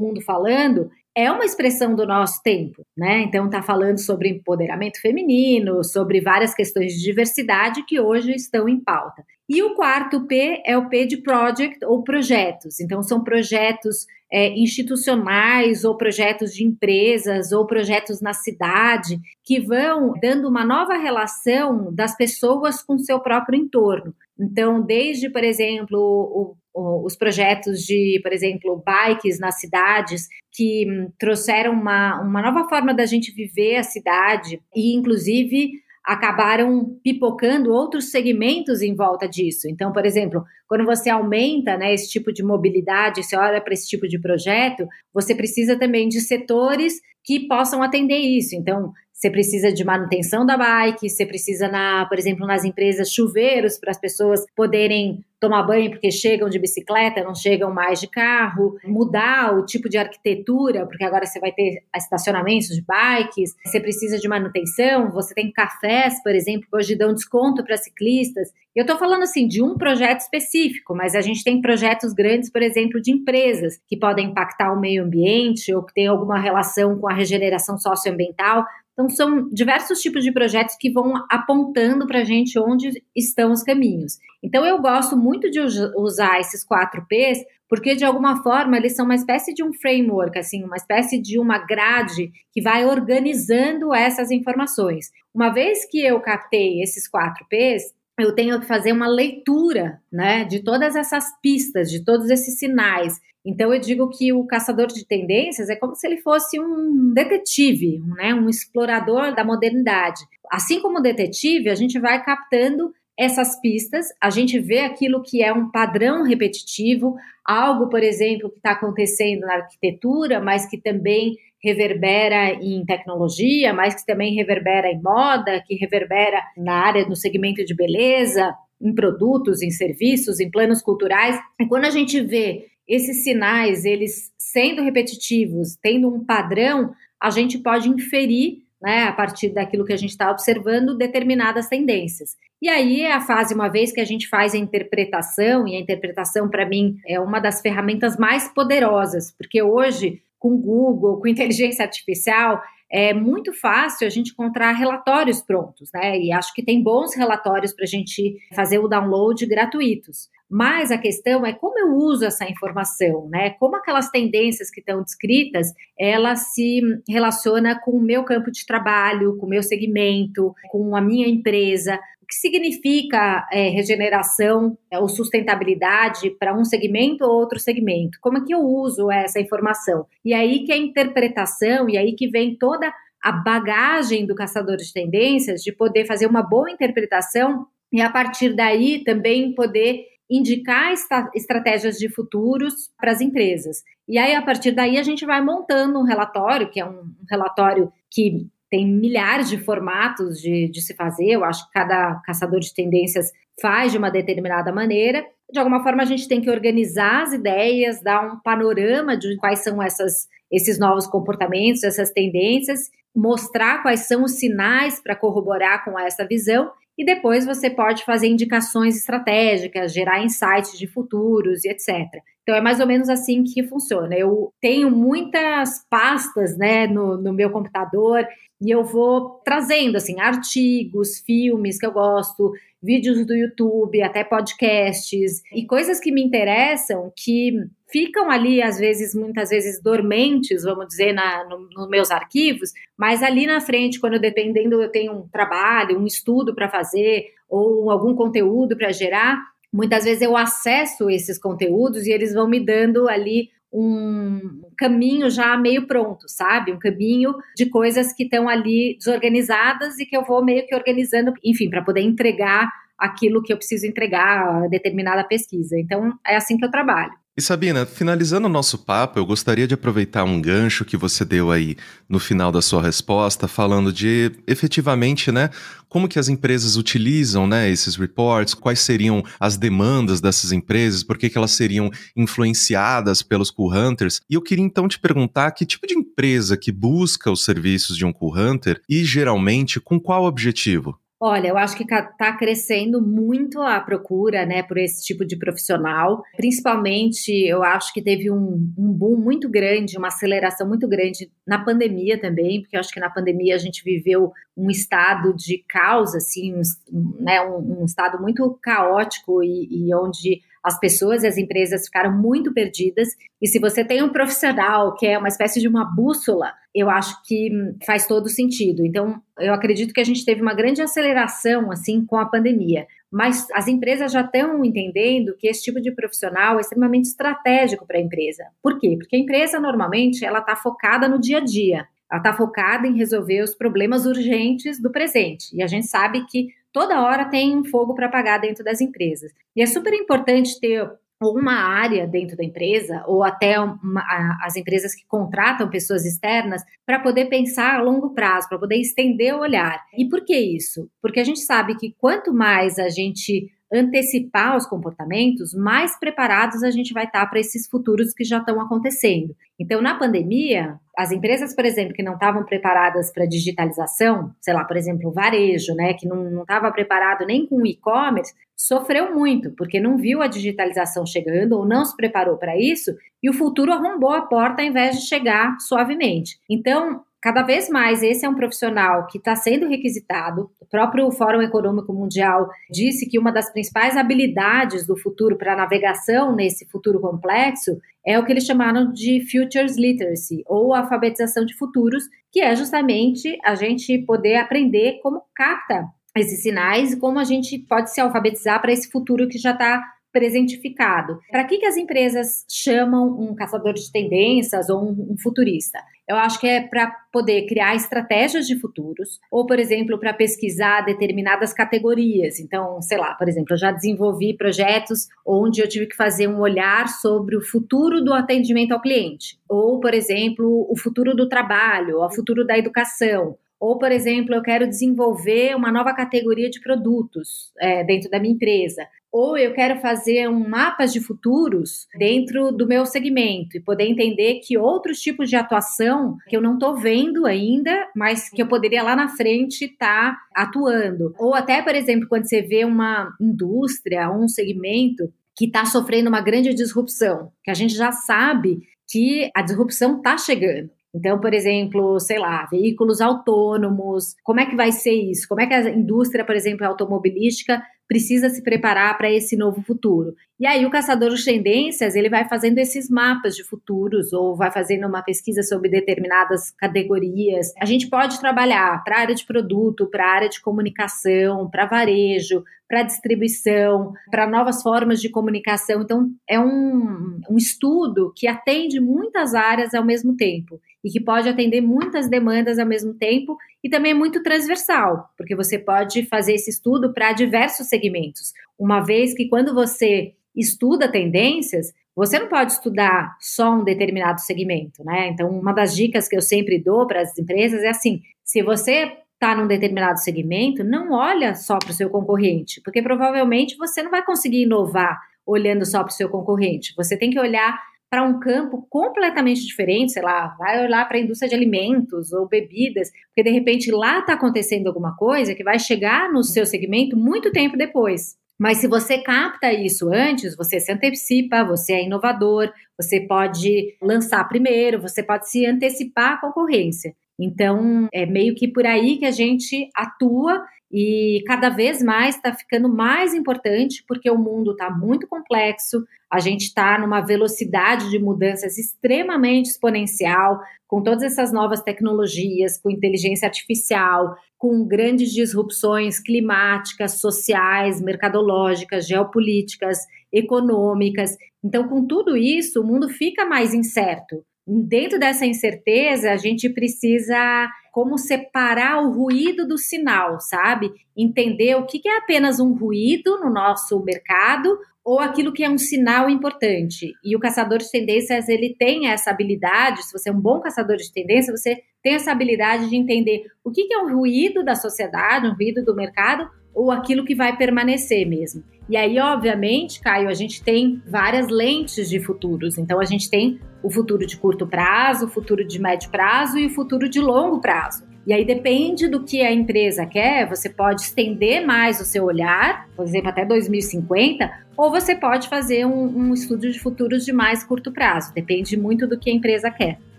mundo 0.00 0.20
falando, 0.20 0.90
é 1.16 1.30
uma 1.30 1.44
expressão 1.44 1.94
do 1.94 2.06
nosso 2.06 2.42
tempo, 2.42 2.84
né? 2.96 3.22
Então 3.22 3.46
está 3.46 3.62
falando 3.62 3.98
sobre 3.98 4.28
empoderamento 4.28 5.00
feminino, 5.00 5.84
sobre 5.84 6.20
várias 6.20 6.52
questões 6.54 6.92
de 6.92 7.02
diversidade 7.02 7.84
que 7.86 8.00
hoje 8.00 8.32
estão 8.32 8.68
em 8.68 8.80
pauta. 8.80 9.24
E 9.48 9.62
o 9.62 9.74
quarto 9.74 10.26
P 10.26 10.62
é 10.64 10.76
o 10.76 10.88
P 10.88 11.06
de 11.06 11.18
project 11.18 11.84
ou 11.84 12.02
projetos. 12.02 12.80
Então 12.80 13.02
são 13.02 13.22
projetos 13.22 14.06
é, 14.32 14.48
institucionais 14.58 15.84
ou 15.84 15.96
projetos 15.96 16.52
de 16.52 16.64
empresas 16.64 17.52
ou 17.52 17.64
projetos 17.66 18.20
na 18.20 18.32
cidade 18.32 19.20
que 19.44 19.60
vão 19.60 20.14
dando 20.20 20.48
uma 20.48 20.64
nova 20.64 20.96
relação 20.96 21.94
das 21.94 22.16
pessoas 22.16 22.82
com 22.82 22.98
seu 22.98 23.20
próprio 23.20 23.56
entorno. 23.56 24.12
Então, 24.36 24.82
desde, 24.82 25.30
por 25.30 25.44
exemplo, 25.44 25.98
o, 26.00 26.56
os 26.74 27.14
projetos 27.14 27.80
de, 27.80 28.18
por 28.22 28.32
exemplo, 28.32 28.82
bikes 28.84 29.38
nas 29.38 29.60
cidades, 29.60 30.26
que 30.52 30.86
hum, 30.88 31.12
trouxeram 31.18 31.72
uma, 31.72 32.20
uma 32.20 32.42
nova 32.42 32.68
forma 32.68 32.92
da 32.92 33.06
gente 33.06 33.32
viver 33.32 33.76
a 33.76 33.82
cidade 33.82 34.60
e, 34.74 34.96
inclusive, 34.96 35.84
acabaram 36.04 36.98
pipocando 37.02 37.72
outros 37.72 38.10
segmentos 38.10 38.82
em 38.82 38.94
volta 38.94 39.26
disso. 39.26 39.66
Então, 39.70 39.90
por 39.90 40.04
exemplo, 40.04 40.44
quando 40.68 40.84
você 40.84 41.08
aumenta 41.08 41.78
né, 41.78 41.94
esse 41.94 42.10
tipo 42.10 42.30
de 42.30 42.42
mobilidade, 42.42 43.22
você 43.22 43.36
olha 43.36 43.60
para 43.60 43.72
esse 43.72 43.88
tipo 43.88 44.06
de 44.06 44.20
projeto, 44.20 44.86
você 45.14 45.34
precisa 45.34 45.78
também 45.78 46.08
de 46.08 46.20
setores 46.20 47.00
que 47.24 47.48
possam 47.48 47.82
atender 47.82 48.18
isso. 48.18 48.54
Então, 48.54 48.92
você 49.24 49.30
precisa 49.30 49.72
de 49.72 49.82
manutenção 49.82 50.44
da 50.44 50.54
bike, 50.54 51.08
você 51.08 51.24
precisa, 51.24 51.66
na, 51.66 52.04
por 52.04 52.18
exemplo, 52.18 52.46
nas 52.46 52.62
empresas, 52.62 53.10
chuveiros 53.10 53.78
para 53.78 53.90
as 53.90 53.98
pessoas 53.98 54.44
poderem 54.54 55.24
tomar 55.40 55.62
banho 55.62 55.90
porque 55.90 56.10
chegam 56.10 56.48
de 56.48 56.58
bicicleta, 56.58 57.22
não 57.22 57.34
chegam 57.34 57.72
mais 57.72 58.00
de 58.00 58.06
carro, 58.06 58.78
mudar 58.84 59.54
o 59.54 59.64
tipo 59.64 59.88
de 59.88 59.98
arquitetura, 59.98 60.86
porque 60.86 61.04
agora 61.04 61.26
você 61.26 61.38
vai 61.38 61.52
ter 61.52 61.82
estacionamentos 61.94 62.68
de 62.68 62.82
bikes, 62.82 63.54
você 63.64 63.78
precisa 63.78 64.18
de 64.18 64.26
manutenção, 64.26 65.10
você 65.10 65.34
tem 65.34 65.52
cafés, 65.52 66.22
por 66.22 66.34
exemplo, 66.34 66.66
que 66.70 66.76
hoje 66.76 66.96
dão 66.96 67.12
desconto 67.12 67.62
para 67.62 67.76
ciclistas. 67.76 68.48
Eu 68.74 68.82
estou 68.82 68.98
falando 68.98 69.22
assim 69.22 69.46
de 69.46 69.62
um 69.62 69.76
projeto 69.76 70.20
específico, 70.20 70.94
mas 70.96 71.14
a 71.14 71.20
gente 71.20 71.44
tem 71.44 71.60
projetos 71.60 72.12
grandes, 72.12 72.50
por 72.50 72.62
exemplo, 72.62 73.00
de 73.00 73.12
empresas 73.12 73.78
que 73.86 73.96
podem 73.98 74.30
impactar 74.30 74.72
o 74.72 74.80
meio 74.80 75.04
ambiente 75.04 75.72
ou 75.74 75.82
que 75.82 75.94
têm 75.94 76.06
alguma 76.06 76.40
relação 76.40 76.98
com 76.98 77.08
a 77.08 77.14
regeneração 77.14 77.76
socioambiental. 77.78 78.64
Então, 78.94 79.08
são 79.10 79.48
diversos 79.50 80.00
tipos 80.00 80.22
de 80.22 80.32
projetos 80.32 80.76
que 80.78 80.90
vão 80.90 81.14
apontando 81.28 82.06
para 82.06 82.20
a 82.20 82.24
gente 82.24 82.58
onde 82.58 83.02
estão 83.14 83.50
os 83.52 83.62
caminhos. 83.62 84.18
Então, 84.42 84.64
eu 84.64 84.80
gosto 84.80 85.16
muito 85.16 85.50
de 85.50 85.60
usar 85.96 86.38
esses 86.38 86.64
quatro 86.64 87.04
P's, 87.08 87.44
porque 87.68 87.96
de 87.96 88.04
alguma 88.04 88.42
forma 88.42 88.76
eles 88.76 88.94
são 88.94 89.04
uma 89.04 89.16
espécie 89.16 89.52
de 89.52 89.64
um 89.64 89.72
framework, 89.72 90.38
assim, 90.38 90.62
uma 90.62 90.76
espécie 90.76 91.20
de 91.20 91.40
uma 91.40 91.58
grade 91.58 92.30
que 92.52 92.62
vai 92.62 92.84
organizando 92.84 93.92
essas 93.92 94.30
informações. 94.30 95.10
Uma 95.34 95.50
vez 95.50 95.84
que 95.90 96.00
eu 96.00 96.20
captei 96.20 96.80
esses 96.80 97.08
quatro 97.08 97.44
P's, 97.48 97.92
eu 98.16 98.32
tenho 98.32 98.60
que 98.60 98.66
fazer 98.66 98.92
uma 98.92 99.08
leitura, 99.08 100.00
né, 100.12 100.44
de 100.44 100.62
todas 100.62 100.94
essas 100.94 101.24
pistas, 101.42 101.90
de 101.90 102.04
todos 102.04 102.30
esses 102.30 102.58
sinais 102.58 103.20
então 103.44 103.72
eu 103.72 103.80
digo 103.80 104.08
que 104.08 104.32
o 104.32 104.46
caçador 104.46 104.86
de 104.86 105.06
tendências 105.06 105.68
é 105.68 105.76
como 105.76 105.94
se 105.94 106.06
ele 106.06 106.16
fosse 106.18 106.58
um 106.58 107.12
detetive, 107.12 108.00
né, 108.16 108.34
um 108.34 108.48
explorador 108.48 109.34
da 109.34 109.44
modernidade. 109.44 110.22
Assim 110.50 110.80
como 110.80 110.98
o 110.98 111.02
detetive, 111.02 111.68
a 111.68 111.74
gente 111.74 111.98
vai 111.98 112.22
captando 112.24 112.92
essas 113.16 113.60
pistas, 113.60 114.06
a 114.20 114.30
gente 114.30 114.58
vê 114.58 114.80
aquilo 114.80 115.22
que 115.22 115.42
é 115.42 115.52
um 115.52 115.70
padrão 115.70 116.24
repetitivo, 116.24 117.14
algo, 117.44 117.88
por 117.88 118.02
exemplo, 118.02 118.50
que 118.50 118.56
está 118.56 118.72
acontecendo 118.72 119.40
na 119.40 119.54
arquitetura, 119.54 120.40
mas 120.40 120.68
que 120.68 120.80
também 120.80 121.36
reverbera 121.62 122.52
em 122.54 122.84
tecnologia, 122.84 123.72
mas 123.72 123.94
que 123.94 124.06
também 124.06 124.34
reverbera 124.34 124.88
em 124.88 125.00
moda, 125.00 125.62
que 125.66 125.74
reverbera 125.76 126.42
na 126.56 126.74
área, 126.74 127.06
no 127.06 127.16
segmento 127.16 127.64
de 127.64 127.74
beleza, 127.74 128.54
em 128.80 128.94
produtos, 128.94 129.62
em 129.62 129.70
serviços, 129.70 130.40
em 130.40 130.50
planos 130.50 130.82
culturais. 130.82 131.38
E 131.60 131.66
quando 131.66 131.84
a 131.84 131.90
gente 131.90 132.20
vê 132.20 132.66
esses 132.86 133.22
sinais, 133.22 133.84
eles 133.84 134.32
sendo 134.38 134.82
repetitivos, 134.82 135.76
tendo 135.82 136.08
um 136.08 136.24
padrão, 136.24 136.92
a 137.20 137.30
gente 137.30 137.58
pode 137.58 137.88
inferir, 137.88 138.62
né, 138.80 139.04
a 139.04 139.12
partir 139.12 139.48
daquilo 139.48 139.84
que 139.84 139.92
a 139.92 139.96
gente 139.96 140.10
está 140.10 140.30
observando, 140.30 140.96
determinadas 140.96 141.68
tendências. 141.68 142.36
E 142.60 142.68
aí 142.68 143.00
é 143.00 143.12
a 143.12 143.20
fase, 143.20 143.54
uma 143.54 143.68
vez 143.68 143.92
que 143.92 144.00
a 144.00 144.04
gente 144.04 144.28
faz 144.28 144.54
a 144.54 144.58
interpretação, 144.58 145.66
e 145.66 145.74
a 145.74 145.80
interpretação, 145.80 146.48
para 146.48 146.68
mim, 146.68 146.98
é 147.06 147.18
uma 147.18 147.40
das 147.40 147.60
ferramentas 147.60 148.16
mais 148.16 148.48
poderosas, 148.48 149.32
porque 149.32 149.62
hoje, 149.62 150.22
com 150.38 150.56
Google, 150.56 151.18
com 151.20 151.26
inteligência 151.28 151.84
artificial, 151.84 152.62
é 152.94 153.12
muito 153.12 153.52
fácil 153.52 154.06
a 154.06 154.10
gente 154.10 154.30
encontrar 154.30 154.70
relatórios 154.70 155.42
prontos, 155.42 155.90
né? 155.92 156.16
E 156.16 156.30
acho 156.30 156.54
que 156.54 156.64
tem 156.64 156.80
bons 156.80 157.16
relatórios 157.16 157.72
para 157.72 157.82
a 157.82 157.88
gente 157.88 158.36
fazer 158.54 158.78
o 158.78 158.86
download 158.86 159.44
gratuitos. 159.46 160.28
Mas 160.50 160.90
a 160.90 160.98
questão 160.98 161.44
é 161.44 161.52
como 161.52 161.78
eu 161.78 161.94
uso 161.94 162.24
essa 162.24 162.44
informação, 162.44 163.28
né? 163.28 163.50
Como 163.58 163.76
aquelas 163.76 164.10
tendências 164.10 164.70
que 164.70 164.80
estão 164.80 165.02
descritas, 165.02 165.72
ela 165.98 166.36
se 166.36 166.80
relaciona 167.08 167.80
com 167.80 167.92
o 167.92 168.02
meu 168.02 168.24
campo 168.24 168.50
de 168.50 168.64
trabalho, 168.66 169.36
com 169.38 169.46
o 169.46 169.48
meu 169.48 169.62
segmento, 169.62 170.54
com 170.70 170.94
a 170.94 171.00
minha 171.00 171.26
empresa. 171.26 171.98
O 172.22 172.26
que 172.26 172.34
significa 172.34 173.46
é, 173.52 173.68
regeneração 173.68 174.78
é, 174.90 174.98
ou 174.98 175.08
sustentabilidade 175.08 176.30
para 176.38 176.54
um 176.56 176.64
segmento 176.64 177.24
ou 177.24 177.32
outro 177.32 177.58
segmento? 177.58 178.18
Como 178.20 178.38
é 178.38 178.44
que 178.44 178.54
eu 178.54 178.60
uso 178.60 179.10
essa 179.10 179.40
informação? 179.40 180.06
E 180.24 180.32
aí 180.32 180.64
que 180.64 180.72
a 180.72 180.76
interpretação, 180.76 181.88
e 181.88 181.98
aí 181.98 182.14
que 182.14 182.28
vem 182.28 182.56
toda 182.56 182.92
a 183.22 183.32
bagagem 183.32 184.26
do 184.26 184.34
caçador 184.34 184.76
de 184.76 184.92
tendências 184.92 185.62
de 185.62 185.72
poder 185.72 186.06
fazer 186.06 186.26
uma 186.26 186.42
boa 186.42 186.70
interpretação 186.70 187.66
e 187.90 188.00
a 188.00 188.10
partir 188.10 188.54
daí 188.54 189.02
também 189.04 189.54
poder 189.54 190.04
indicar 190.30 190.92
estratégias 191.34 191.96
de 191.96 192.08
futuros 192.08 192.90
para 192.98 193.10
as 193.10 193.20
empresas. 193.20 193.82
E 194.08 194.18
aí, 194.18 194.34
a 194.34 194.42
partir 194.42 194.72
daí, 194.72 194.98
a 194.98 195.02
gente 195.02 195.24
vai 195.26 195.42
montando 195.42 195.98
um 195.98 196.04
relatório, 196.04 196.70
que 196.70 196.80
é 196.80 196.84
um 196.84 197.04
relatório 197.30 197.92
que 198.10 198.46
tem 198.70 198.86
milhares 198.86 199.48
de 199.48 199.58
formatos 199.58 200.40
de, 200.40 200.68
de 200.68 200.80
se 200.82 200.94
fazer. 200.94 201.30
Eu 201.30 201.44
acho 201.44 201.66
que 201.66 201.72
cada 201.72 202.16
caçador 202.24 202.60
de 202.60 202.74
tendências 202.74 203.30
faz 203.60 203.92
de 203.92 203.98
uma 203.98 204.10
determinada 204.10 204.72
maneira. 204.72 205.24
De 205.50 205.58
alguma 205.58 205.82
forma, 205.82 206.02
a 206.02 206.06
gente 206.06 206.26
tem 206.26 206.40
que 206.40 206.50
organizar 206.50 207.22
as 207.22 207.32
ideias, 207.32 208.02
dar 208.02 208.26
um 208.26 208.40
panorama 208.40 209.16
de 209.16 209.36
quais 209.36 209.60
são 209.60 209.82
essas, 209.82 210.26
esses 210.50 210.78
novos 210.78 211.06
comportamentos, 211.06 211.84
essas 211.84 212.10
tendências, 212.10 212.90
mostrar 213.14 213.82
quais 213.82 214.08
são 214.08 214.24
os 214.24 214.32
sinais 214.32 215.00
para 215.00 215.14
corroborar 215.14 215.84
com 215.84 215.98
essa 215.98 216.26
visão 216.26 216.72
e 216.96 217.04
depois 217.04 217.44
você 217.44 217.68
pode 217.68 218.04
fazer 218.04 218.28
indicações 218.28 218.96
estratégicas, 218.96 219.92
gerar 219.92 220.22
insights 220.22 220.78
de 220.78 220.86
futuros 220.86 221.64
e 221.64 221.68
etc. 221.68 222.22
Então 222.42 222.54
é 222.54 222.60
mais 222.60 222.78
ou 222.78 222.86
menos 222.86 223.08
assim 223.08 223.42
que 223.42 223.62
funciona. 223.64 224.14
Eu 224.14 224.52
tenho 224.60 224.90
muitas 224.90 225.84
pastas 225.88 226.56
né, 226.56 226.86
no, 226.86 227.16
no 227.16 227.32
meu 227.32 227.50
computador 227.50 228.26
e 228.60 228.70
eu 228.70 228.84
vou 228.84 229.40
trazendo 229.44 229.96
assim 229.96 230.20
artigos, 230.20 231.20
filmes 231.20 231.78
que 231.78 231.86
eu 231.86 231.92
gosto, 231.92 232.52
vídeos 232.82 233.26
do 233.26 233.34
YouTube, 233.34 234.02
até 234.02 234.22
podcasts 234.22 235.42
e 235.52 235.66
coisas 235.66 235.98
que 235.98 236.12
me 236.12 236.22
interessam 236.22 237.10
que 237.16 237.52
ficam 237.94 238.28
ali, 238.28 238.60
às 238.60 238.76
vezes, 238.76 239.14
muitas 239.14 239.50
vezes 239.50 239.80
dormentes, 239.80 240.64
vamos 240.64 240.88
dizer, 240.88 241.12
na, 241.12 241.44
no, 241.44 241.68
nos 241.68 241.88
meus 241.88 242.10
arquivos, 242.10 242.72
mas 242.98 243.22
ali 243.22 243.46
na 243.46 243.60
frente, 243.60 244.00
quando 244.00 244.18
dependendo 244.18 244.82
eu 244.82 244.90
tenho 244.90 245.12
um 245.12 245.28
trabalho, 245.28 246.00
um 246.00 246.04
estudo 246.04 246.56
para 246.56 246.68
fazer 246.68 247.26
ou 247.48 247.92
algum 247.92 248.12
conteúdo 248.16 248.76
para 248.76 248.90
gerar, 248.90 249.40
muitas 249.72 250.02
vezes 250.02 250.22
eu 250.22 250.36
acesso 250.36 251.08
esses 251.08 251.38
conteúdos 251.38 252.04
e 252.04 252.10
eles 252.10 252.34
vão 252.34 252.48
me 252.48 252.58
dando 252.58 253.08
ali 253.08 253.50
um 253.72 254.62
caminho 254.76 255.30
já 255.30 255.56
meio 255.56 255.86
pronto, 255.86 256.28
sabe? 256.28 256.72
Um 256.72 256.80
caminho 256.80 257.32
de 257.56 257.66
coisas 257.66 258.12
que 258.12 258.24
estão 258.24 258.48
ali 258.48 258.96
desorganizadas 258.98 260.00
e 260.00 260.06
que 260.06 260.16
eu 260.16 260.24
vou 260.24 260.44
meio 260.44 260.66
que 260.66 260.74
organizando, 260.74 261.32
enfim, 261.44 261.70
para 261.70 261.82
poder 261.82 262.00
entregar 262.00 262.68
aquilo 262.98 263.40
que 263.40 263.52
eu 263.52 263.56
preciso 263.56 263.86
entregar 263.86 264.64
a 264.64 264.66
determinada 264.66 265.22
pesquisa. 265.22 265.78
Então, 265.78 266.12
é 266.26 266.34
assim 266.34 266.56
que 266.56 266.64
eu 266.64 266.70
trabalho. 266.72 267.23
E 267.36 267.42
Sabina, 267.42 267.84
finalizando 267.84 268.46
o 268.46 268.50
nosso 268.50 268.78
papo, 268.78 269.18
eu 269.18 269.26
gostaria 269.26 269.66
de 269.66 269.74
aproveitar 269.74 270.22
um 270.22 270.40
gancho 270.40 270.84
que 270.84 270.96
você 270.96 271.24
deu 271.24 271.50
aí 271.50 271.74
no 272.08 272.20
final 272.20 272.52
da 272.52 272.62
sua 272.62 272.80
resposta, 272.80 273.48
falando 273.48 273.92
de 273.92 274.30
efetivamente, 274.46 275.32
né, 275.32 275.50
como 275.88 276.06
que 276.06 276.16
as 276.16 276.28
empresas 276.28 276.76
utilizam, 276.76 277.44
né, 277.44 277.68
esses 277.68 277.96
reports, 277.96 278.54
quais 278.54 278.78
seriam 278.78 279.20
as 279.40 279.56
demandas 279.56 280.20
dessas 280.20 280.52
empresas, 280.52 281.02
por 281.02 281.18
que, 281.18 281.28
que 281.28 281.36
elas 281.36 281.50
seriam 281.50 281.90
influenciadas 282.14 283.20
pelos 283.20 283.50
cool 283.50 283.74
hunters. 283.74 284.20
E 284.30 284.34
eu 284.34 284.40
queria 284.40 284.64
então 284.64 284.86
te 284.86 285.00
perguntar 285.00 285.50
que 285.50 285.66
tipo 285.66 285.88
de 285.88 285.94
empresa 285.94 286.56
que 286.56 286.70
busca 286.70 287.32
os 287.32 287.42
serviços 287.42 287.96
de 287.96 288.04
um 288.06 288.12
cool 288.12 288.32
hunter 288.38 288.80
e 288.88 289.04
geralmente 289.04 289.80
com 289.80 289.98
qual 289.98 290.24
objetivo? 290.24 290.96
Olha, 291.26 291.48
eu 291.48 291.56
acho 291.56 291.74
que 291.74 291.84
está 291.84 292.36
crescendo 292.36 293.00
muito 293.00 293.58
a 293.62 293.80
procura, 293.80 294.44
né, 294.44 294.62
por 294.62 294.76
esse 294.76 295.02
tipo 295.02 295.24
de 295.24 295.38
profissional. 295.38 296.22
Principalmente, 296.36 297.30
eu 297.30 297.62
acho 297.62 297.94
que 297.94 298.02
teve 298.02 298.30
um, 298.30 298.70
um 298.76 298.92
boom 298.92 299.16
muito 299.16 299.48
grande, 299.48 299.96
uma 299.96 300.08
aceleração 300.08 300.68
muito 300.68 300.86
grande 300.86 301.30
na 301.46 301.64
pandemia 301.64 302.20
também, 302.20 302.60
porque 302.60 302.76
eu 302.76 302.80
acho 302.80 302.92
que 302.92 303.00
na 303.00 303.08
pandemia 303.08 303.54
a 303.54 303.58
gente 303.58 303.82
viveu 303.82 304.32
um 304.54 304.70
estado 304.70 305.34
de 305.34 305.64
caos, 305.66 306.14
assim, 306.14 306.56
um, 306.92 307.16
né, 307.18 307.40
um, 307.40 307.80
um 307.80 307.84
estado 307.86 308.20
muito 308.20 308.58
caótico 308.62 309.42
e, 309.42 309.66
e 309.70 309.94
onde 309.94 310.42
as 310.64 310.80
pessoas 310.80 311.22
e 311.22 311.26
as 311.26 311.36
empresas 311.36 311.84
ficaram 311.84 312.10
muito 312.16 312.52
perdidas. 312.54 313.08
E 313.40 313.46
se 313.46 313.58
você 313.58 313.84
tem 313.84 314.02
um 314.02 314.08
profissional 314.08 314.94
que 314.96 315.06
é 315.06 315.18
uma 315.18 315.28
espécie 315.28 315.60
de 315.60 315.68
uma 315.68 315.84
bússola, 315.84 316.52
eu 316.74 316.88
acho 316.88 317.22
que 317.24 317.50
faz 317.84 318.06
todo 318.06 318.28
sentido. 318.28 318.84
Então, 318.84 319.20
eu 319.38 319.52
acredito 319.52 319.92
que 319.92 320.00
a 320.00 320.04
gente 320.04 320.24
teve 320.24 320.40
uma 320.40 320.54
grande 320.54 320.80
aceleração 320.80 321.70
assim 321.70 322.04
com 322.06 322.16
a 322.16 322.26
pandemia. 322.26 322.86
Mas 323.12 323.46
as 323.52 323.68
empresas 323.68 324.10
já 324.10 324.22
estão 324.22 324.64
entendendo 324.64 325.36
que 325.38 325.46
esse 325.46 325.62
tipo 325.62 325.80
de 325.80 325.92
profissional 325.92 326.56
é 326.56 326.62
extremamente 326.62 327.04
estratégico 327.04 327.86
para 327.86 327.98
a 327.98 328.02
empresa. 328.02 328.44
Por 328.62 328.78
quê? 328.80 328.96
Porque 328.98 329.14
a 329.14 329.18
empresa 329.20 329.60
normalmente 329.60 330.24
ela 330.24 330.40
está 330.40 330.56
focada 330.56 331.08
no 331.08 331.20
dia 331.20 331.38
a 331.38 331.44
dia. 331.44 331.86
Ela 332.10 332.20
está 332.20 332.32
focada 332.32 332.86
em 332.86 332.96
resolver 332.96 333.42
os 333.42 333.54
problemas 333.54 334.06
urgentes 334.06 334.80
do 334.80 334.90
presente. 334.90 335.54
E 335.54 335.62
a 335.62 335.66
gente 335.66 335.86
sabe 335.86 336.24
que 336.26 336.48
toda 336.74 337.00
hora 337.00 337.24
tem 337.26 337.56
um 337.56 337.64
fogo 337.64 337.94
para 337.94 338.06
apagar 338.06 338.40
dentro 338.40 338.64
das 338.64 338.80
empresas. 338.80 339.32
E 339.54 339.62
é 339.62 339.66
super 339.66 339.94
importante 339.94 340.58
ter 340.60 340.90
uma 341.22 341.54
área 341.54 342.06
dentro 342.06 342.36
da 342.36 342.44
empresa, 342.44 343.02
ou 343.06 343.22
até 343.22 343.58
uma, 343.58 344.02
as 344.42 344.56
empresas 344.56 344.94
que 344.94 345.06
contratam 345.06 345.70
pessoas 345.70 346.04
externas, 346.04 346.62
para 346.84 346.98
poder 346.98 347.26
pensar 347.26 347.76
a 347.76 347.82
longo 347.82 348.12
prazo, 348.12 348.48
para 348.48 348.58
poder 348.58 348.76
estender 348.76 349.34
o 349.34 349.40
olhar. 349.40 349.80
E 349.96 350.06
por 350.08 350.24
que 350.24 350.36
isso? 350.36 350.90
Porque 351.00 351.20
a 351.20 351.24
gente 351.24 351.40
sabe 351.40 351.76
que 351.76 351.94
quanto 351.96 352.34
mais 352.34 352.78
a 352.78 352.88
gente 352.88 353.48
antecipar 353.74 354.56
os 354.56 354.66
comportamentos, 354.66 355.52
mais 355.52 355.98
preparados 355.98 356.62
a 356.62 356.70
gente 356.70 356.92
vai 356.92 357.04
estar 357.04 357.26
para 357.26 357.40
esses 357.40 357.66
futuros 357.66 358.14
que 358.14 358.22
já 358.22 358.38
estão 358.38 358.60
acontecendo. 358.60 359.34
Então, 359.58 359.82
na 359.82 359.98
pandemia, 359.98 360.78
as 360.96 361.10
empresas, 361.10 361.54
por 361.54 361.64
exemplo, 361.64 361.92
que 361.92 362.02
não 362.02 362.14
estavam 362.14 362.44
preparadas 362.44 363.12
para 363.12 363.26
digitalização, 363.26 364.32
sei 364.40 364.54
lá, 364.54 364.64
por 364.64 364.76
exemplo, 364.76 365.10
o 365.10 365.12
varejo, 365.12 365.74
né, 365.74 365.94
que 365.94 366.06
não 366.06 366.42
estava 366.42 366.70
preparado 366.70 367.26
nem 367.26 367.46
com 367.46 367.66
e-commerce, 367.66 368.32
sofreu 368.56 369.12
muito, 369.12 369.50
porque 369.56 369.80
não 369.80 369.96
viu 369.96 370.22
a 370.22 370.28
digitalização 370.28 371.04
chegando 371.04 371.54
ou 371.54 371.66
não 371.66 371.84
se 371.84 371.96
preparou 371.96 372.36
para 372.36 372.56
isso, 372.56 372.94
e 373.22 373.28
o 373.28 373.32
futuro 373.32 373.72
arrombou 373.72 374.12
a 374.12 374.22
porta 374.22 374.62
ao 374.62 374.68
invés 374.68 375.00
de 375.00 375.08
chegar 375.08 375.56
suavemente. 375.58 376.38
Então, 376.48 377.02
Cada 377.24 377.40
vez 377.40 377.70
mais 377.70 378.02
esse 378.02 378.26
é 378.26 378.28
um 378.28 378.34
profissional 378.34 379.06
que 379.06 379.16
está 379.16 379.34
sendo 379.34 379.66
requisitado. 379.66 380.50
O 380.60 380.66
próprio 380.66 381.10
Fórum 381.10 381.40
Econômico 381.40 381.90
Mundial 381.90 382.50
disse 382.70 383.08
que 383.08 383.18
uma 383.18 383.32
das 383.32 383.50
principais 383.50 383.96
habilidades 383.96 384.86
do 384.86 384.94
futuro 384.94 385.38
para 385.38 385.56
navegação 385.56 386.36
nesse 386.36 386.66
futuro 386.66 387.00
complexo 387.00 387.80
é 388.06 388.18
o 388.18 388.26
que 388.26 388.30
eles 388.30 388.44
chamaram 388.44 388.92
de 388.92 389.24
Futures 389.30 389.78
Literacy, 389.78 390.44
ou 390.46 390.74
alfabetização 390.74 391.46
de 391.46 391.56
futuros, 391.56 392.04
que 392.30 392.42
é 392.42 392.54
justamente 392.54 393.38
a 393.42 393.54
gente 393.54 393.96
poder 394.00 394.36
aprender 394.36 395.00
como 395.02 395.22
capta 395.34 395.82
esses 396.14 396.42
sinais 396.42 396.92
e 396.92 397.00
como 397.00 397.18
a 397.18 397.24
gente 397.24 397.58
pode 397.58 397.90
se 397.90 398.02
alfabetizar 398.02 398.60
para 398.60 398.70
esse 398.70 398.90
futuro 398.90 399.28
que 399.28 399.38
já 399.38 399.52
está 399.52 399.82
presentificado. 400.14 401.18
Para 401.28 401.42
que, 401.44 401.58
que 401.58 401.66
as 401.66 401.76
empresas 401.76 402.46
chamam 402.48 403.20
um 403.20 403.34
caçador 403.34 403.74
de 403.74 403.90
tendências 403.90 404.70
ou 404.70 404.80
um, 404.80 405.12
um 405.12 405.16
futurista? 405.20 405.80
Eu 406.06 406.16
acho 406.16 406.38
que 406.38 406.46
é 406.46 406.60
para 406.60 406.94
poder 407.10 407.46
criar 407.46 407.74
estratégias 407.74 408.46
de 408.46 408.60
futuros, 408.60 409.18
ou, 409.30 409.46
por 409.46 409.58
exemplo, 409.58 409.98
para 409.98 410.12
pesquisar 410.12 410.82
determinadas 410.82 411.52
categorias. 411.52 412.38
Então, 412.38 412.80
sei 412.80 412.98
lá, 412.98 413.14
por 413.14 413.28
exemplo, 413.28 413.54
eu 413.54 413.58
já 413.58 413.72
desenvolvi 413.72 414.36
projetos 414.36 415.08
onde 415.26 415.60
eu 415.60 415.68
tive 415.68 415.86
que 415.86 415.96
fazer 415.96 416.28
um 416.28 416.40
olhar 416.40 416.88
sobre 416.88 417.36
o 417.36 417.40
futuro 417.40 418.04
do 418.04 418.12
atendimento 418.12 418.72
ao 418.72 418.82
cliente, 418.82 419.38
ou, 419.48 419.80
por 419.80 419.94
exemplo, 419.94 420.66
o 420.70 420.76
futuro 420.78 421.14
do 421.14 421.28
trabalho, 421.28 422.00
o 422.00 422.10
futuro 422.14 422.46
da 422.46 422.56
educação, 422.56 423.36
ou, 423.64 423.78
por 423.78 423.90
exemplo, 423.90 424.34
eu 424.34 424.42
quero 424.42 424.68
desenvolver 424.68 425.56
uma 425.56 425.72
nova 425.72 425.94
categoria 425.94 426.50
de 426.50 426.60
produtos 426.60 427.52
é, 427.58 427.82
dentro 427.82 428.10
da 428.10 428.20
minha 428.20 428.34
empresa 428.34 428.86
ou 429.14 429.38
eu 429.38 429.54
quero 429.54 429.80
fazer 429.80 430.28
um 430.28 430.48
mapa 430.48 430.86
de 430.86 430.98
futuros 430.98 431.86
dentro 431.96 432.50
do 432.50 432.66
meu 432.66 432.84
segmento 432.84 433.56
e 433.56 433.60
poder 433.60 433.84
entender 433.84 434.40
que 434.44 434.58
outros 434.58 434.98
tipos 434.98 435.30
de 435.30 435.36
atuação 435.36 436.16
que 436.28 436.36
eu 436.36 436.42
não 436.42 436.54
estou 436.54 436.76
vendo 436.76 437.24
ainda, 437.24 437.72
mas 437.94 438.28
que 438.28 438.42
eu 438.42 438.48
poderia 438.48 438.82
lá 438.82 438.96
na 438.96 439.06
frente 439.06 439.66
estar 439.66 440.14
tá 440.14 440.20
atuando. 440.34 441.14
Ou 441.16 441.32
até, 441.32 441.62
por 441.62 441.76
exemplo, 441.76 442.08
quando 442.08 442.28
você 442.28 442.42
vê 442.42 442.64
uma 442.64 443.14
indústria, 443.20 444.10
um 444.10 444.26
segmento 444.26 445.04
que 445.36 445.44
está 445.44 445.64
sofrendo 445.64 446.08
uma 446.08 446.20
grande 446.20 446.52
disrupção, 446.52 447.30
que 447.44 447.52
a 447.52 447.54
gente 447.54 447.74
já 447.74 447.92
sabe 447.92 448.58
que 448.90 449.30
a 449.32 449.42
disrupção 449.42 449.98
está 449.98 450.18
chegando. 450.18 450.70
Então, 450.94 451.20
por 451.20 451.34
exemplo, 451.34 451.98
sei 451.98 452.18
lá, 452.18 452.46
veículos 452.46 453.00
autônomos, 453.00 454.14
como 454.22 454.40
é 454.40 454.46
que 454.46 454.54
vai 454.54 454.70
ser 454.70 454.92
isso? 454.92 455.26
Como 455.28 455.40
é 455.40 455.46
que 455.46 455.54
a 455.54 455.68
indústria, 455.70 456.24
por 456.24 456.36
exemplo, 456.36 456.64
automobilística 456.64 457.60
precisa 457.88 458.28
se 458.30 458.42
preparar 458.42 458.96
para 458.96 459.10
esse 459.10 459.36
novo 459.36 459.62
futuro. 459.62 460.14
E 460.38 460.46
aí 460.46 460.66
o 460.66 460.70
caçador 460.70 461.10
de 461.14 461.24
tendências, 461.24 461.94
ele 461.94 462.08
vai 462.08 462.28
fazendo 462.28 462.58
esses 462.58 462.90
mapas 462.90 463.36
de 463.36 463.44
futuros 463.44 464.12
ou 464.12 464.34
vai 464.36 464.50
fazendo 464.50 464.86
uma 464.86 465.02
pesquisa 465.02 465.42
sobre 465.42 465.68
determinadas 465.70 466.50
categorias. 466.58 467.52
A 467.60 467.64
gente 467.64 467.88
pode 467.88 468.18
trabalhar 468.18 468.82
para 468.82 468.96
a 468.96 469.00
área 469.00 469.14
de 469.14 469.24
produto, 469.24 469.86
para 469.86 470.04
a 470.04 470.14
área 470.14 470.28
de 470.28 470.40
comunicação, 470.40 471.48
para 471.48 471.66
varejo, 471.66 472.42
para 472.68 472.82
distribuição, 472.82 473.92
para 474.10 474.26
novas 474.26 474.62
formas 474.62 475.00
de 475.00 475.08
comunicação. 475.08 475.82
Então, 475.82 476.10
é 476.28 476.40
um, 476.40 477.20
um 477.30 477.36
estudo 477.36 478.12
que 478.16 478.26
atende 478.26 478.80
muitas 478.80 479.34
áreas 479.34 479.74
ao 479.74 479.84
mesmo 479.84 480.16
tempo 480.16 480.60
e 480.82 480.90
que 480.90 481.00
pode 481.00 481.28
atender 481.28 481.60
muitas 481.60 482.08
demandas 482.08 482.58
ao 482.58 482.66
mesmo 482.66 482.94
tempo 482.94 483.36
e 483.64 483.70
também 483.70 483.92
é 483.92 483.94
muito 483.94 484.22
transversal, 484.22 485.08
porque 485.16 485.34
você 485.34 485.58
pode 485.58 486.04
fazer 486.04 486.34
esse 486.34 486.50
estudo 486.50 486.92
para 486.92 487.14
diversos 487.14 487.66
segmentos. 487.66 488.34
Uma 488.58 488.80
vez 488.80 489.14
que 489.14 489.26
quando 489.26 489.54
você 489.54 490.12
estuda 490.36 490.86
tendências, 490.86 491.72
você 491.96 492.18
não 492.18 492.28
pode 492.28 492.52
estudar 492.52 493.16
só 493.18 493.54
um 493.54 493.64
determinado 493.64 494.20
segmento, 494.20 494.84
né? 494.84 495.08
Então, 495.08 495.30
uma 495.30 495.54
das 495.54 495.74
dicas 495.74 496.06
que 496.06 496.14
eu 496.14 496.20
sempre 496.20 496.62
dou 496.62 496.86
para 496.86 497.00
as 497.00 497.16
empresas 497.18 497.62
é 497.62 497.68
assim: 497.68 498.02
se 498.22 498.42
você 498.42 498.98
está 499.14 499.34
num 499.34 499.46
determinado 499.46 499.98
segmento, 499.98 500.62
não 500.62 500.92
olha 500.92 501.34
só 501.34 501.58
para 501.58 501.70
o 501.70 501.74
seu 501.74 501.88
concorrente, 501.88 502.60
porque 502.60 502.82
provavelmente 502.82 503.56
você 503.56 503.82
não 503.82 503.90
vai 503.90 504.04
conseguir 504.04 504.42
inovar 504.42 505.00
olhando 505.24 505.64
só 505.64 505.82
para 505.82 505.90
o 505.90 505.94
seu 505.94 506.10
concorrente. 506.10 506.74
Você 506.76 506.98
tem 506.98 507.08
que 507.08 507.18
olhar 507.18 507.58
para 507.94 508.02
um 508.02 508.18
campo 508.18 508.66
completamente 508.68 509.46
diferente, 509.46 509.92
sei 509.92 510.02
lá, 510.02 510.34
vai 510.36 510.64
olhar 510.64 510.84
para 510.88 510.96
a 510.96 511.00
indústria 511.00 511.28
de 511.28 511.34
alimentos 511.36 512.12
ou 512.12 512.26
bebidas, 512.26 512.90
porque 513.06 513.22
de 513.22 513.30
repente 513.30 513.70
lá 513.70 514.00
está 514.00 514.14
acontecendo 514.14 514.66
alguma 514.66 514.96
coisa 514.96 515.32
que 515.32 515.44
vai 515.44 515.60
chegar 515.60 516.12
no 516.12 516.24
seu 516.24 516.44
segmento 516.44 516.96
muito 516.96 517.30
tempo 517.30 517.56
depois. 517.56 518.16
Mas 518.36 518.58
se 518.58 518.66
você 518.66 518.98
capta 518.98 519.52
isso 519.52 519.88
antes, 519.94 520.36
você 520.36 520.58
se 520.58 520.72
antecipa, 520.72 521.44
você 521.44 521.74
é 521.74 521.84
inovador, 521.84 522.50
você 522.76 522.98
pode 522.98 523.76
lançar 523.80 524.26
primeiro, 524.26 524.82
você 524.82 525.00
pode 525.00 525.30
se 525.30 525.46
antecipar 525.46 526.14
à 526.14 526.20
concorrência. 526.20 526.96
Então, 527.18 527.88
é 527.92 528.04
meio 528.06 528.34
que 528.34 528.48
por 528.48 528.66
aí 528.66 528.98
que 528.98 529.06
a 529.06 529.10
gente 529.10 529.68
atua 529.74 530.44
e 530.76 531.22
cada 531.26 531.50
vez 531.50 531.80
mais 531.80 532.16
está 532.16 532.34
ficando 532.34 532.68
mais 532.68 533.14
importante 533.14 533.84
porque 533.86 534.10
o 534.10 534.18
mundo 534.18 534.50
está 534.52 534.68
muito 534.70 535.06
complexo, 535.06 535.84
a 536.10 536.18
gente 536.18 536.46
está 536.46 536.76
numa 536.78 537.00
velocidade 537.00 537.90
de 537.90 537.98
mudanças 538.00 538.58
extremamente 538.58 539.50
exponencial, 539.50 540.40
com 540.66 540.82
todas 540.82 541.04
essas 541.04 541.32
novas 541.32 541.62
tecnologias, 541.62 542.60
com 542.60 542.70
inteligência 542.70 543.26
artificial, 543.26 544.16
com 544.36 544.66
grandes 544.66 545.12
disrupções 545.12 546.00
climáticas, 546.00 547.00
sociais, 547.00 547.80
mercadológicas, 547.80 548.86
geopolíticas, 548.86 549.78
econômicas. 550.12 551.16
Então, 551.42 551.68
com 551.68 551.86
tudo 551.86 552.16
isso, 552.16 552.60
o 552.60 552.66
mundo 552.66 552.88
fica 552.88 553.24
mais 553.24 553.54
incerto. 553.54 554.24
Dentro 554.46 554.98
dessa 554.98 555.24
incerteza, 555.24 556.10
a 556.10 556.16
gente 556.16 556.50
precisa 556.50 557.48
como 557.72 557.96
separar 557.96 558.82
o 558.82 558.92
ruído 558.92 559.48
do 559.48 559.56
sinal, 559.56 560.20
sabe? 560.20 560.70
Entender 560.96 561.56
o 561.56 561.66
que 561.66 561.80
é 561.88 561.96
apenas 561.96 562.38
um 562.38 562.52
ruído 562.52 563.18
no 563.18 563.30
nosso 563.30 563.82
mercado 563.82 564.58
ou 564.84 565.00
aquilo 565.00 565.32
que 565.32 565.42
é 565.42 565.48
um 565.48 565.56
sinal 565.56 566.10
importante. 566.10 566.92
E 567.02 567.16
o 567.16 567.18
caçador 567.18 567.58
de 567.58 567.70
tendências, 567.70 568.28
ele 568.28 568.54
tem 568.56 568.88
essa 568.88 569.10
habilidade, 569.10 569.82
se 569.82 569.92
você 569.92 570.10
é 570.10 570.12
um 570.12 570.20
bom 570.20 570.40
caçador 570.40 570.76
de 570.76 570.92
tendências, 570.92 571.40
você 571.40 571.62
tem 571.82 571.94
essa 571.94 572.12
habilidade 572.12 572.68
de 572.68 572.76
entender 572.76 573.24
o 573.42 573.50
que 573.50 573.72
é 573.72 573.78
um 573.78 573.96
ruído 573.96 574.44
da 574.44 574.54
sociedade, 574.54 575.26
um 575.26 575.34
ruído 575.34 575.64
do 575.64 575.74
mercado, 575.74 576.28
ou 576.54 576.70
aquilo 576.70 577.04
que 577.04 577.14
vai 577.14 577.36
permanecer 577.36 578.06
mesmo. 578.06 578.42
E 578.68 578.76
aí, 578.76 578.98
obviamente, 578.98 579.80
Caio, 579.80 580.08
a 580.08 580.14
gente 580.14 580.42
tem 580.42 580.80
várias 580.86 581.28
lentes 581.28 581.88
de 581.88 582.00
futuros. 582.00 582.56
Então, 582.56 582.80
a 582.80 582.84
gente 582.84 583.10
tem 583.10 583.38
o 583.62 583.70
futuro 583.70 584.06
de 584.06 584.16
curto 584.16 584.46
prazo, 584.46 585.06
o 585.06 585.08
futuro 585.08 585.46
de 585.46 585.60
médio 585.60 585.90
prazo 585.90 586.38
e 586.38 586.46
o 586.46 586.50
futuro 586.50 586.88
de 586.88 587.00
longo 587.00 587.40
prazo. 587.40 587.84
E 588.06 588.12
aí 588.12 588.24
depende 588.24 588.86
do 588.86 589.02
que 589.02 589.22
a 589.22 589.32
empresa 589.32 589.86
quer, 589.86 590.28
você 590.28 590.50
pode 590.50 590.82
estender 590.82 591.44
mais 591.44 591.80
o 591.80 591.86
seu 591.86 592.04
olhar, 592.04 592.68
por 592.76 592.84
exemplo, 592.84 593.08
até 593.08 593.24
2050, 593.24 594.30
ou 594.56 594.70
você 594.70 594.94
pode 594.94 595.26
fazer 595.26 595.64
um, 595.64 595.86
um 595.86 596.12
estudo 596.12 596.50
de 596.50 596.60
futuros 596.60 597.04
de 597.04 597.14
mais 597.14 597.42
curto 597.42 597.72
prazo. 597.72 598.12
Depende 598.12 598.58
muito 598.58 598.86
do 598.86 598.98
que 598.98 599.08
a 599.08 599.14
empresa 599.14 599.50
quer. 599.50 599.78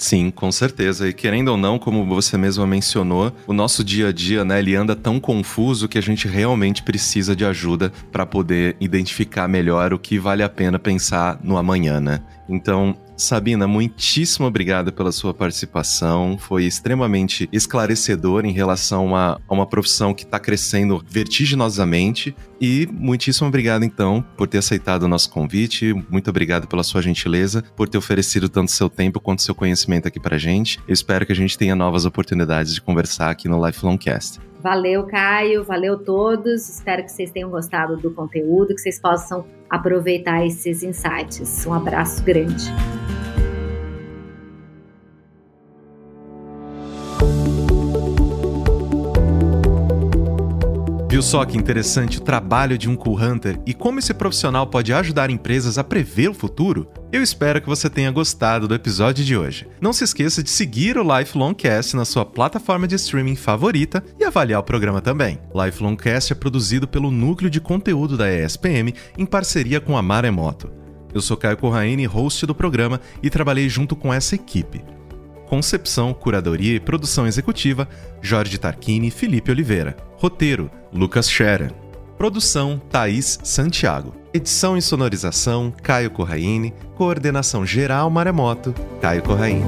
Sim, 0.00 0.30
com 0.30 0.50
certeza. 0.50 1.06
E 1.10 1.12
querendo 1.12 1.48
ou 1.48 1.58
não, 1.58 1.78
como 1.78 2.06
você 2.06 2.38
mesma 2.38 2.66
mencionou, 2.66 3.30
o 3.46 3.52
nosso 3.52 3.84
dia 3.84 4.08
a 4.08 4.12
dia, 4.12 4.42
né, 4.46 4.58
ele 4.58 4.74
anda 4.74 4.96
tão 4.96 5.20
confuso 5.20 5.86
que 5.86 5.98
a 5.98 6.00
gente 6.00 6.26
realmente 6.26 6.82
precisa 6.82 7.36
de 7.36 7.44
ajuda 7.44 7.92
para 8.10 8.24
poder 8.24 8.76
identificar 8.80 9.46
melhor 9.46 9.92
o 9.92 9.98
que 9.98 10.18
vale 10.18 10.42
a 10.42 10.48
pena 10.48 10.78
pensar 10.78 11.38
no 11.44 11.58
amanhã, 11.58 12.00
né? 12.00 12.22
Então, 12.48 12.96
Sabina, 13.20 13.66
muitíssimo 13.66 14.46
obrigado 14.46 14.92
pela 14.92 15.12
sua 15.12 15.34
participação. 15.34 16.38
Foi 16.38 16.64
extremamente 16.64 17.48
esclarecedor 17.52 18.44
em 18.44 18.52
relação 18.52 19.14
a, 19.14 19.38
a 19.46 19.54
uma 19.54 19.66
profissão 19.66 20.14
que 20.14 20.24
está 20.24 20.38
crescendo 20.38 21.04
vertiginosamente. 21.08 22.34
E 22.60 22.88
muitíssimo 22.92 23.48
obrigado, 23.48 23.84
então, 23.84 24.24
por 24.36 24.48
ter 24.48 24.58
aceitado 24.58 25.04
o 25.04 25.08
nosso 25.08 25.30
convite. 25.30 25.94
Muito 26.10 26.30
obrigado 26.30 26.66
pela 26.66 26.82
sua 26.82 27.02
gentileza, 27.02 27.62
por 27.76 27.88
ter 27.88 27.98
oferecido 27.98 28.48
tanto 28.48 28.70
seu 28.70 28.88
tempo 28.88 29.20
quanto 29.20 29.42
seu 29.42 29.54
conhecimento 29.54 30.08
aqui 30.08 30.18
pra 30.18 30.38
gente. 30.38 30.78
Eu 30.88 30.94
espero 30.94 31.26
que 31.26 31.32
a 31.32 31.36
gente 31.36 31.56
tenha 31.56 31.76
novas 31.76 32.04
oportunidades 32.04 32.74
de 32.74 32.80
conversar 32.80 33.30
aqui 33.30 33.48
no 33.48 33.64
Lifelong 33.64 33.98
Cast. 33.98 34.49
Valeu, 34.62 35.04
Caio. 35.06 35.64
Valeu 35.64 35.98
todos. 35.98 36.68
Espero 36.68 37.02
que 37.02 37.10
vocês 37.10 37.30
tenham 37.30 37.50
gostado 37.50 37.96
do 37.96 38.10
conteúdo, 38.12 38.74
que 38.74 38.80
vocês 38.80 39.00
possam 39.00 39.44
aproveitar 39.68 40.44
esses 40.44 40.82
insights. 40.82 41.66
Um 41.66 41.72
abraço 41.72 42.22
grande. 42.22 42.64
Viu 51.20 51.26
só 51.26 51.44
que 51.44 51.58
interessante 51.58 52.16
o 52.16 52.22
trabalho 52.22 52.78
de 52.78 52.88
um 52.88 52.96
Cool 52.96 53.20
Hunter 53.20 53.60
e 53.66 53.74
como 53.74 53.98
esse 53.98 54.14
profissional 54.14 54.66
pode 54.66 54.90
ajudar 54.90 55.28
empresas 55.28 55.76
a 55.76 55.84
prever 55.84 56.30
o 56.30 56.34
futuro? 56.34 56.88
Eu 57.12 57.22
espero 57.22 57.60
que 57.60 57.68
você 57.68 57.90
tenha 57.90 58.10
gostado 58.10 58.66
do 58.66 58.74
episódio 58.74 59.22
de 59.22 59.36
hoje. 59.36 59.68
Não 59.82 59.92
se 59.92 60.02
esqueça 60.02 60.42
de 60.42 60.48
seguir 60.48 60.96
o 60.96 61.02
Lifelong 61.02 61.52
Cast 61.52 61.94
na 61.94 62.06
sua 62.06 62.24
plataforma 62.24 62.88
de 62.88 62.94
streaming 62.94 63.36
favorita 63.36 64.02
e 64.18 64.24
avaliar 64.24 64.60
o 64.60 64.64
programa 64.64 65.02
também. 65.02 65.38
Lifelong 65.54 65.94
Cast 65.94 66.32
é 66.32 66.36
produzido 66.36 66.88
pelo 66.88 67.10
Núcleo 67.10 67.50
de 67.50 67.60
Conteúdo 67.60 68.16
da 68.16 68.32
ESPM 68.32 68.94
em 69.18 69.26
parceria 69.26 69.78
com 69.78 69.98
a 69.98 70.02
Maremoto. 70.02 70.72
Eu 71.12 71.20
sou 71.20 71.36
Caio 71.36 71.58
Corraine, 71.58 72.06
host 72.06 72.46
do 72.46 72.54
programa, 72.54 72.98
e 73.22 73.28
trabalhei 73.28 73.68
junto 73.68 73.94
com 73.94 74.10
essa 74.10 74.36
equipe. 74.36 74.82
Concepção, 75.46 76.14
curadoria 76.14 76.76
e 76.76 76.80
produção 76.80 77.26
executiva, 77.26 77.86
Jorge 78.22 78.56
Tarquini 78.56 79.08
e 79.08 79.10
Felipe 79.10 79.50
Oliveira. 79.50 80.08
Roteiro, 80.20 80.70
Lucas 80.92 81.30
Scherer. 81.30 81.72
Produção, 82.18 82.78
Thaís 82.90 83.38
Santiago. 83.42 84.14
Edição 84.34 84.76
e 84.76 84.82
sonorização, 84.82 85.72
Caio 85.82 86.10
Corraine. 86.10 86.74
Coordenação 86.94 87.64
geral, 87.64 88.10
Maremoto, 88.10 88.74
Caio 89.00 89.22
Corraine. 89.22 89.64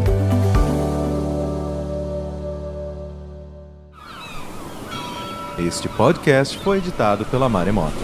Este 5.59 5.89
podcast 5.89 6.59
foi 6.59 6.77
editado 6.77 7.25
pela 7.25 7.49
Maremoto. 7.49 7.97